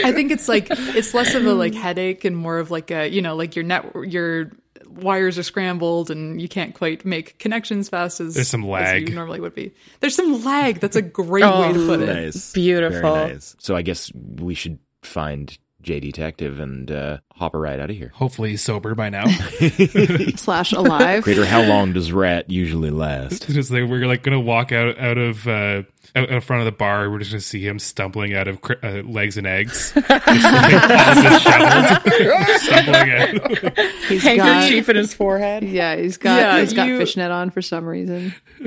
[0.05, 3.09] I think it's like it's less of a like headache and more of like a
[3.09, 4.51] you know like your net your
[4.89, 9.09] wires are scrambled and you can't quite make connections fast as There's some as lag.
[9.09, 9.75] you normally would be.
[10.01, 10.81] There's some lag.
[10.81, 12.07] That's a great way to oh, put it.
[12.15, 13.15] Nice, Beautiful.
[13.15, 13.57] Very nice.
[13.59, 16.13] So I guess we should find J.D.
[16.13, 18.13] Tective and uh, hop a ride out of here.
[18.15, 19.27] Hopefully he's sober by now.
[20.37, 21.25] Slash alive?
[21.25, 23.49] Crater, how long does rat usually last?
[23.49, 25.83] just like we're like gonna walk out out of uh,
[26.17, 27.11] out in front of the bar.
[27.11, 30.23] We're just gonna see him stumbling out of cr- uh, legs and eggs, just like
[30.35, 33.79] all disheveled, stumbling out.
[34.09, 35.63] He's Handkerchief in his forehead.
[35.65, 38.35] Yeah, he's got Yeah, he's got you- fishnet on for some reason.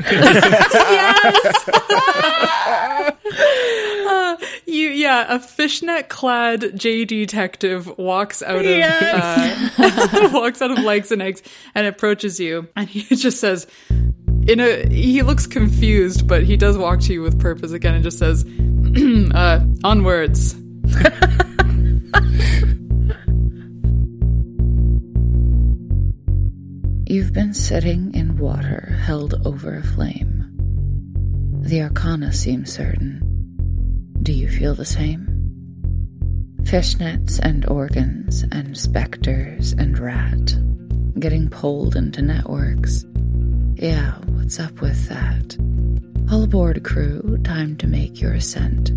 [4.10, 7.26] Uh, you yeah, a fishnet clad J.D.
[7.28, 11.42] Tective walks out of uh, walks out of legs and eggs
[11.76, 13.68] and approaches you and he just says
[14.48, 18.04] in a he looks confused but he does walk to you with purpose again and
[18.04, 18.46] just says
[19.36, 20.56] uh onwards.
[27.10, 30.44] You've been sitting in water held over a flame.
[31.62, 33.22] The arcana seem certain.
[34.22, 35.26] Do you feel the same?
[36.64, 40.58] Fishnets and organs and specters and rat
[41.18, 43.06] getting pulled into networks.
[43.80, 45.56] Yeah, what's up with that?
[46.32, 47.38] All aboard, crew.
[47.44, 48.92] Time to make your ascent.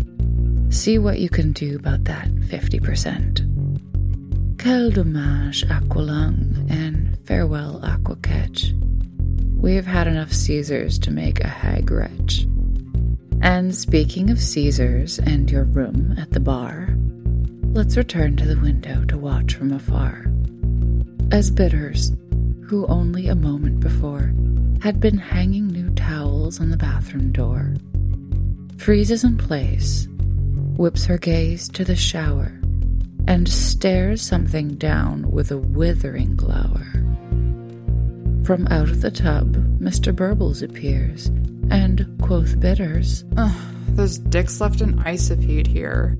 [0.73, 4.59] See what you can do about that 50%.
[4.59, 8.73] Quel dommage, Aqualung, and farewell, Aquakech.
[9.55, 12.47] We've had enough Caesars to make a hag wretch.
[13.39, 16.89] And speaking of Caesars and your room at the bar,
[17.73, 20.25] let's return to the window to watch from afar.
[21.31, 22.13] As Bitters,
[22.71, 24.33] who only a moment before
[24.81, 27.75] had been hanging new towels on the bathroom door,
[28.77, 30.07] freezes in place,
[30.77, 32.57] whips her gaze to the shower,
[33.27, 36.87] and stares something down with a withering glower.
[38.45, 40.15] From out of the tub, Mr.
[40.15, 41.25] Burbles appears,
[41.69, 46.17] and quoth Bitters, Ugh, there's dicks left in Isopede here.